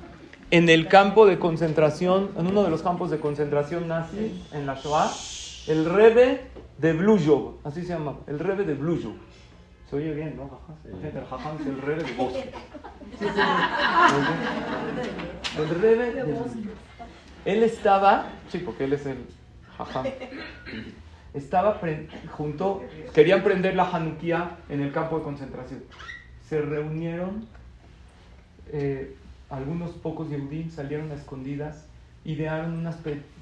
[0.52, 4.76] en el campo de concentración, en uno de los campos de concentración nazi, en la
[4.76, 5.12] Shoah,
[5.68, 6.42] el Rebe
[6.78, 9.16] de Blujov, así se llama, el Rebe de Blujov.
[9.90, 10.60] Se oye bien, ¿no?
[11.04, 12.52] El Jajam es el Rebe de Bosque.
[15.58, 16.48] El Rebe de Blujov.
[17.46, 19.26] Él estaba, sí, porque él es el
[19.78, 20.06] Jajam.
[21.34, 21.80] Estaba
[22.32, 22.84] junto,
[23.14, 25.84] querían prender la Hanukkah en el campo de concentración.
[26.48, 27.48] se reunieron
[28.72, 29.16] eh,
[29.50, 31.88] algunos pocos Yehudim, salieron a escondidas,
[32.24, 32.98] idearon unas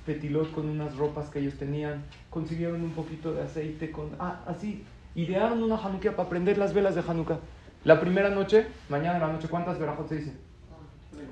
[0.05, 4.83] petilot con unas ropas que ellos tenían, consiguieron un poquito de aceite, con, ah, así,
[5.15, 7.39] idearon una Hanukkah para prender las velas de Hanukkah.
[7.85, 10.37] La primera noche, mañana en la noche, ¿cuántas verajot se dicen?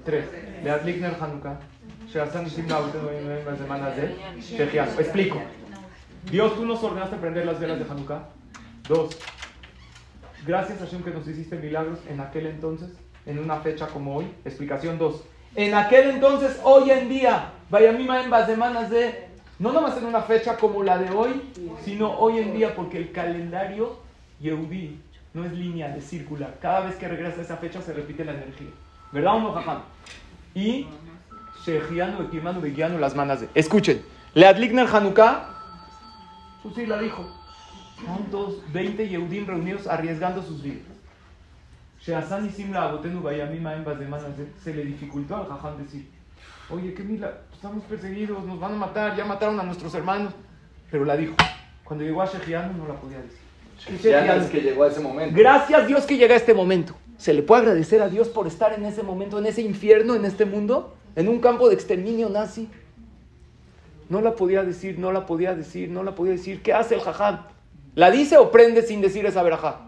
[0.03, 0.26] Tres.
[0.63, 1.59] De Adlikner Hanukkah.
[4.99, 5.41] Explico.
[6.30, 8.30] Dios, tú nos ordenaste prender las velas de Hanukkah.
[8.88, 9.17] Dos.
[10.45, 12.89] Gracias a Hashem que nos hiciste milagros en aquel entonces,
[13.26, 14.28] en una fecha como hoy.
[14.45, 15.24] Explicación dos.
[15.55, 19.28] En aquel entonces, hoy en día, vaya mima en semanas de,
[19.59, 21.41] no nomás en una fecha como la de hoy,
[21.84, 23.99] sino hoy en día, porque el calendario
[24.39, 24.99] Yehudi
[25.34, 26.57] no es lineal, es circular.
[26.61, 28.69] Cada vez que regresa esa fecha se repite la energía.
[29.11, 29.82] ¿Verdad o no, jajam?
[30.53, 30.88] Y
[31.65, 33.49] Shejianu, Ekimanu, Begianu, las manas de.
[33.53, 34.01] Escuchen,
[34.34, 35.49] Leadligner Hanukkah,
[36.63, 37.30] tú sí la dijo.
[38.05, 40.80] Tantos 20 Yehudim reunidos arriesgando sus vidas.
[40.80, 41.91] Sheasan y Simla Abotenu Bayamima en de
[44.64, 46.08] se le dificultó al jajam decir:
[46.70, 50.34] Oye, qué mila, estamos perseguidos, nos van a matar, ya mataron a nuestros hermanos.
[50.89, 51.36] Pero la dijo.
[51.84, 53.39] Cuando llegó a Shejianu no la podía decir.
[54.02, 55.38] Shejianu es que llegó a ese momento.
[55.38, 56.95] Gracias Dios que llega a este momento.
[57.18, 60.26] ¿Se le puede agradecer a Dios por estar en ese momento, en ese infierno, en
[60.26, 60.95] este mundo?
[61.16, 62.68] En un campo de exterminio nazi.
[64.10, 66.64] No la podía decir, no la podía decir, no la podía decir.
[66.64, 67.41] ¿Qué hace el jajam?
[67.93, 69.82] ¿La dice o prende sin decir esa verajá?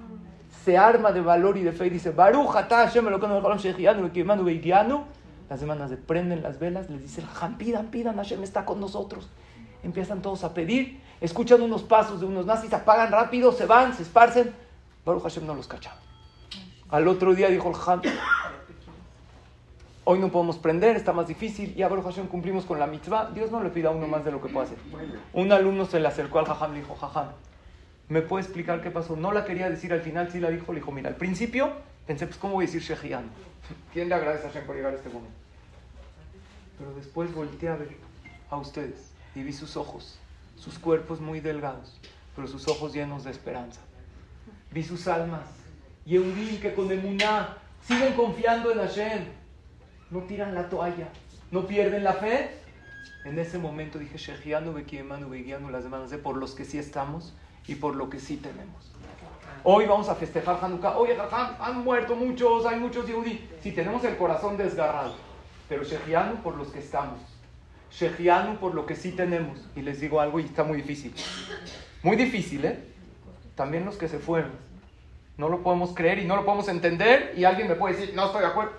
[0.63, 3.19] Se arma de valor y de fe y dice, Baruch Hashem, lo
[5.49, 8.79] Las semanas de prenden las velas, les dice el jajam, pidan, pidan, Hashem está con
[8.79, 9.29] nosotros.
[9.83, 14.03] Empiezan todos a pedir, escuchan unos pasos de unos nazis, apagan rápido, se van, se
[14.03, 14.53] esparcen.
[15.05, 15.97] Baruch Hashem no los cachaba.
[16.89, 18.01] Al otro día dijo el Ham,
[20.05, 23.31] hoy no podemos prender, está más difícil, y a Baruch Hashem cumplimos con la mitzvah,
[23.31, 24.77] Dios no le pida a uno más de lo que puede hacer.
[25.33, 27.27] Un alumno se le acercó al Jajam y le dijo, Jajam,
[28.09, 29.15] ¿me puede explicar qué pasó?
[29.15, 31.71] No la quería decir, al final sí la dijo, le dijo, mira, al principio
[32.05, 33.25] pensé, pues ¿cómo voy a decir Shehian?
[33.93, 35.35] ¿Quién le agradece a Hashem por llegar a este momento?
[36.77, 37.89] Pero después volteé a ver
[38.49, 40.19] a ustedes y vi sus ojos,
[40.57, 41.99] sus cuerpos muy delgados,
[42.35, 43.81] pero sus ojos llenos de esperanza.
[44.71, 45.45] Vi sus almas
[46.05, 49.23] Yehudim que con emuná siguen confiando en Hashem,
[50.11, 51.07] no tiran la toalla,
[51.51, 52.51] no pierden la fe.
[53.23, 57.33] En ese momento dije, Shejianu, Bekiemanu, Begianu, las demás de por los que sí estamos
[57.67, 58.91] y por lo que sí tenemos.
[59.63, 60.97] Hoy vamos a festejar Hanukkah.
[60.97, 61.17] Oye,
[61.59, 63.49] han muerto muchos, hay muchos Yehudí.
[63.61, 65.15] Si tenemos el corazón desgarrado.
[65.69, 67.19] Pero Shejianu por los que estamos.
[67.91, 69.59] Shejianu por lo que sí tenemos.
[69.75, 71.13] Y les digo algo y está muy difícil.
[72.01, 72.79] Muy difícil, ¿eh?
[73.55, 74.51] También los que se fueron
[75.37, 78.25] no lo podemos creer y no lo podemos entender y alguien me puede decir, no
[78.25, 78.73] estoy de acuerdo.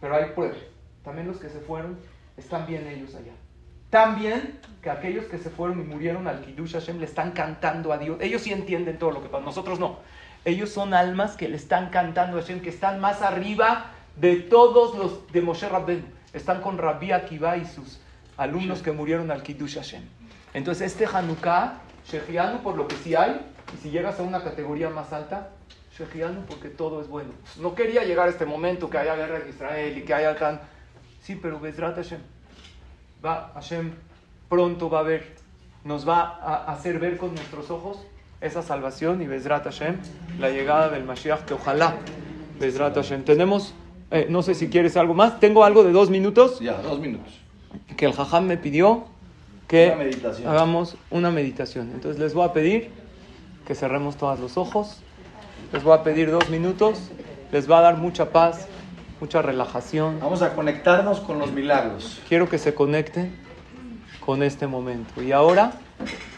[0.00, 0.58] Pero hay pruebas.
[1.02, 1.98] También los que se fueron,
[2.36, 3.32] están bien ellos allá.
[3.94, 7.98] También que aquellos que se fueron y murieron al Kiddush Hashem le están cantando a
[7.98, 8.16] Dios.
[8.20, 10.00] Ellos sí entienden todo lo que pasa, nosotros no.
[10.44, 14.98] Ellos son almas que le están cantando a Hashem, que están más arriba de todos
[14.98, 16.04] los de Moshe Rabben.
[16.32, 18.00] Están con Rabbi Akiva y sus
[18.36, 20.02] alumnos que murieron al Kiddush Hashem.
[20.54, 21.74] Entonces este Hanukkah,
[22.04, 23.42] Shechianu por lo que sí hay,
[23.72, 25.50] y si llegas a una categoría más alta,
[25.96, 27.30] Shejianu porque todo es bueno.
[27.60, 30.60] No quería llegar a este momento que haya guerra en Israel y que haya tan...
[31.20, 32.33] Sí, pero Bezrat Hashem.
[33.24, 33.92] Va, Hashem
[34.50, 35.34] pronto va a ver,
[35.84, 37.98] nos va a hacer ver con nuestros ojos
[38.40, 39.96] esa salvación y Bezrat Hashem,
[40.38, 41.96] la llegada del Mashiach, que ojalá,
[42.60, 43.24] Bezrat Hashem.
[43.24, 43.74] Tenemos,
[44.10, 46.60] eh, no sé si quieres algo más, tengo algo de dos minutos.
[46.60, 47.40] Ya, dos minutos.
[47.96, 49.04] Que el Jajam me pidió
[49.68, 49.94] que
[50.46, 51.92] hagamos una meditación.
[51.94, 52.90] Entonces les voy a pedir
[53.66, 54.98] que cerremos todos los ojos.
[55.72, 57.10] Les voy a pedir dos minutos.
[57.50, 58.68] Les va a dar mucha paz,
[59.24, 60.20] mucha relajación.
[60.20, 62.20] Vamos a conectarnos con los milagros.
[62.28, 63.34] Quiero que se conecten
[64.20, 65.22] con este momento.
[65.22, 65.72] Y ahora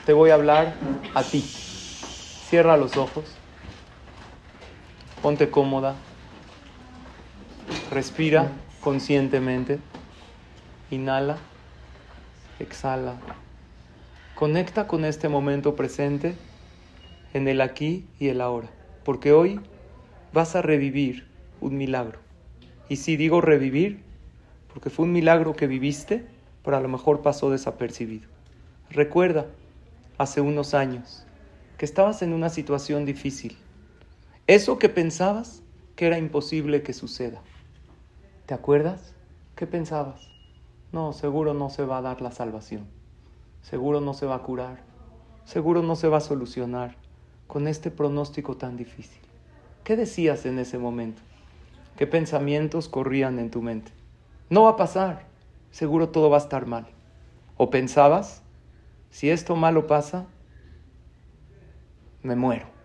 [0.05, 0.75] te voy a hablar
[1.13, 1.41] a ti.
[1.41, 3.25] Cierra los ojos.
[5.21, 5.97] Ponte cómoda.
[7.91, 9.81] Respira conscientemente.
[10.93, 11.39] Inhala.
[12.61, 13.17] Exhala.
[14.37, 16.37] Conecta con este momento presente
[17.35, 18.69] en el aquí y el ahora,
[19.05, 19.61] porque hoy
[20.33, 21.27] vas a revivir
[21.61, 22.26] un milagro.
[22.89, 24.03] Y si digo revivir,
[24.73, 26.27] porque fue un milagro que viviste,
[26.63, 28.29] pero a lo mejor pasó desapercibido.
[28.91, 29.47] Recuerda,
[30.19, 31.25] hace unos años,
[31.79, 33.57] que estabas en una situación difícil.
[34.47, 35.63] Eso que pensabas
[35.95, 37.43] que era imposible que suceda.
[38.47, 39.15] ¿Te acuerdas?
[39.57, 40.29] ¿Qué pensabas?
[40.93, 42.87] No, seguro no se va a dar la salvación.
[43.63, 44.79] Seguro no se va a curar.
[45.45, 46.97] Seguro no se va a solucionar
[47.47, 49.21] con este pronóstico tan difícil?
[49.85, 51.23] ¿Qué decías en ese momento?
[51.97, 53.93] ¿Qué pensamientos corrían en tu mente?
[54.51, 55.27] No va a pasar,
[55.71, 56.87] seguro todo va a estar mal.
[57.57, 58.43] ¿O pensabas,
[59.11, 60.27] si esto malo pasa,
[62.23, 62.77] me muero?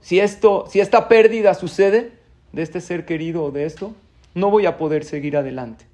[0.00, 2.12] si esto, si esta pérdida sucede
[2.52, 3.94] de este ser querido o de esto,
[4.34, 5.84] no voy a poder seguir adelante.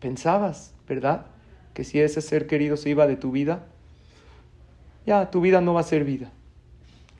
[0.00, 1.26] Pensabas, ¿verdad?
[1.74, 3.66] Que si ese ser querido se iba de tu vida,
[5.06, 6.30] ya tu vida no va a ser vida.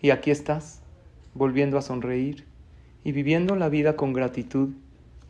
[0.00, 0.80] Y aquí estás,
[1.34, 2.46] volviendo a sonreír
[3.08, 4.74] y viviendo la vida con gratitud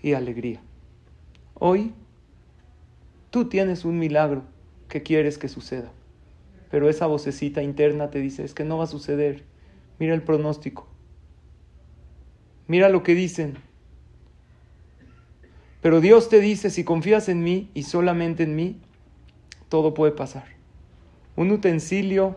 [0.03, 0.61] y alegría.
[1.55, 1.93] Hoy
[3.31, 4.43] tú tienes un milagro
[4.89, 5.93] que quieres que suceda,
[6.73, 9.45] pero esa vocecita interna te dice, es que no va a suceder.
[10.01, 10.89] Mira el pronóstico.
[12.67, 13.59] Mira lo que dicen.
[15.81, 18.81] Pero Dios te dice, si confías en mí y solamente en mí,
[19.69, 20.47] todo puede pasar.
[21.37, 22.35] Un utensilio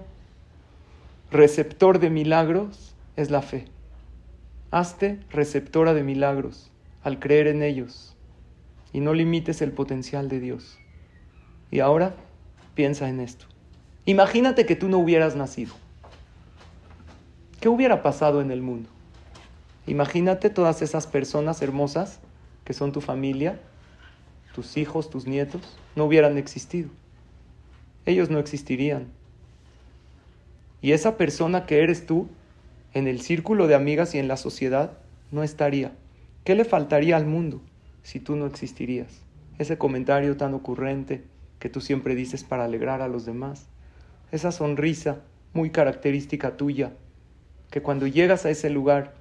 [1.32, 3.66] receptor de milagros es la fe.
[4.72, 6.72] Hazte receptora de milagros
[7.03, 8.15] al creer en ellos
[8.93, 10.80] y no limites el potencial de Dios.
[11.72, 12.15] Y ahora
[12.74, 13.45] piensa en esto.
[14.05, 15.74] Imagínate que tú no hubieras nacido.
[17.59, 18.89] ¿Qué hubiera pasado en el mundo?
[19.88, 22.19] Imagínate todas esas personas hermosas
[22.63, 23.59] que son tu familia,
[24.55, 26.89] tus hijos, tus nietos, no hubieran existido.
[28.05, 29.07] Ellos no existirían.
[30.82, 32.30] Y esa persona que eres tú,
[32.94, 34.98] en el círculo de amigas y en la sociedad,
[35.32, 35.94] no estaría.
[36.44, 37.62] ¿Qué le faltaría al mundo
[38.04, 39.22] si tú no existirías?
[39.60, 41.24] Ese comentario tan ocurrente
[41.60, 43.68] que tú siempre dices para alegrar a los demás.
[44.32, 45.22] Esa sonrisa
[45.54, 46.94] muy característica tuya,
[47.70, 49.14] que cuando llegas a ese lugar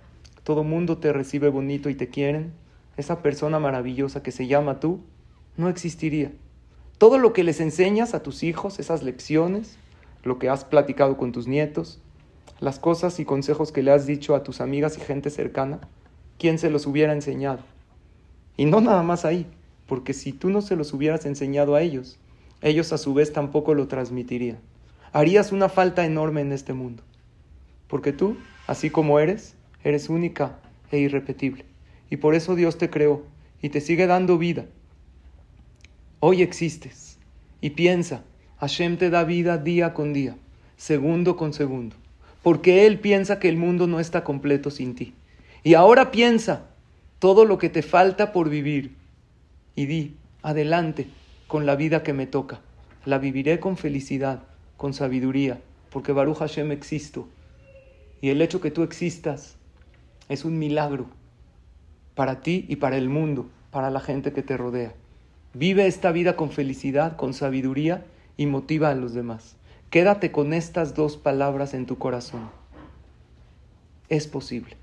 [0.44, 2.52] todo mundo te recibe bonito y te quieren,
[2.96, 5.00] esa persona maravillosa que se llama tú,
[5.56, 6.32] no existiría.
[6.98, 9.78] Todo lo que les enseñas a tus hijos, esas lecciones,
[10.22, 12.00] lo que has platicado con tus nietos,
[12.58, 15.80] las cosas y consejos que le has dicho a tus amigas y gente cercana,
[16.38, 17.60] ¿quién se los hubiera enseñado?
[18.56, 19.46] Y no nada más ahí,
[19.86, 22.18] porque si tú no se los hubieras enseñado a ellos,
[22.62, 24.58] ellos a su vez tampoco lo transmitirían.
[25.12, 27.02] Harías una falta enorme en este mundo,
[27.88, 28.36] porque tú,
[28.66, 30.58] así como eres, Eres única
[30.90, 31.64] e irrepetible.
[32.10, 33.24] Y por eso Dios te creó
[33.62, 34.66] y te sigue dando vida.
[36.20, 37.18] Hoy existes
[37.60, 38.24] y piensa,
[38.58, 40.36] Hashem te da vida día con día,
[40.76, 41.96] segundo con segundo,
[42.42, 45.14] porque Él piensa que el mundo no está completo sin ti.
[45.62, 46.66] Y ahora piensa
[47.18, 48.94] todo lo que te falta por vivir
[49.76, 51.08] y di, adelante
[51.46, 52.60] con la vida que me toca.
[53.04, 54.42] La viviré con felicidad,
[54.76, 55.60] con sabiduría,
[55.90, 57.28] porque Baruch Hashem existo.
[58.22, 59.56] Y el hecho que tú existas
[60.28, 61.06] es un milagro
[62.14, 64.94] para ti y para el mundo, para la gente que te rodea.
[65.54, 68.04] Vive esta vida con felicidad, con sabiduría
[68.36, 69.56] y motiva a los demás.
[69.90, 72.48] Quédate con estas dos palabras en tu corazón.
[74.08, 74.76] Es posible.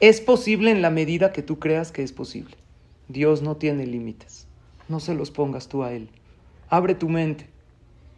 [0.00, 2.56] Es posible en la medida que tú creas que es posible.
[3.06, 4.48] Dios no tiene límites.
[4.88, 6.08] No se los pongas tú a Él.
[6.68, 7.46] Abre tu mente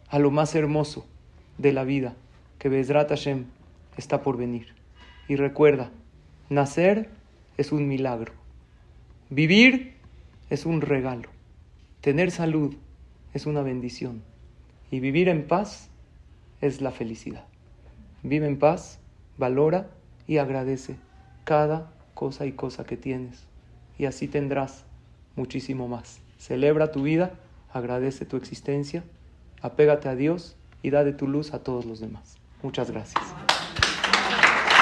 [0.09, 1.05] a lo más hermoso
[1.59, 2.15] de la vida,
[2.57, 3.45] que Bezrat Hashem
[3.95, 4.73] está por venir.
[5.27, 5.91] Y recuerda,
[6.49, 7.11] Nacer
[7.57, 8.33] es un milagro.
[9.29, 9.93] Vivir
[10.49, 11.29] es un regalo.
[12.01, 12.73] Tener salud
[13.35, 14.23] es una bendición.
[14.89, 15.91] Y vivir en paz
[16.61, 17.45] es la felicidad.
[18.23, 18.99] Vive en paz,
[19.37, 19.89] valora
[20.27, 20.95] y agradece
[21.43, 23.45] cada cosa y cosa que tienes.
[23.97, 24.85] Y así tendrás
[25.35, 26.19] muchísimo más.
[26.37, 27.33] Celebra tu vida,
[27.71, 29.03] agradece tu existencia,
[29.61, 32.37] apégate a Dios y da de tu luz a todos los demás.
[32.61, 33.46] Muchas gracias.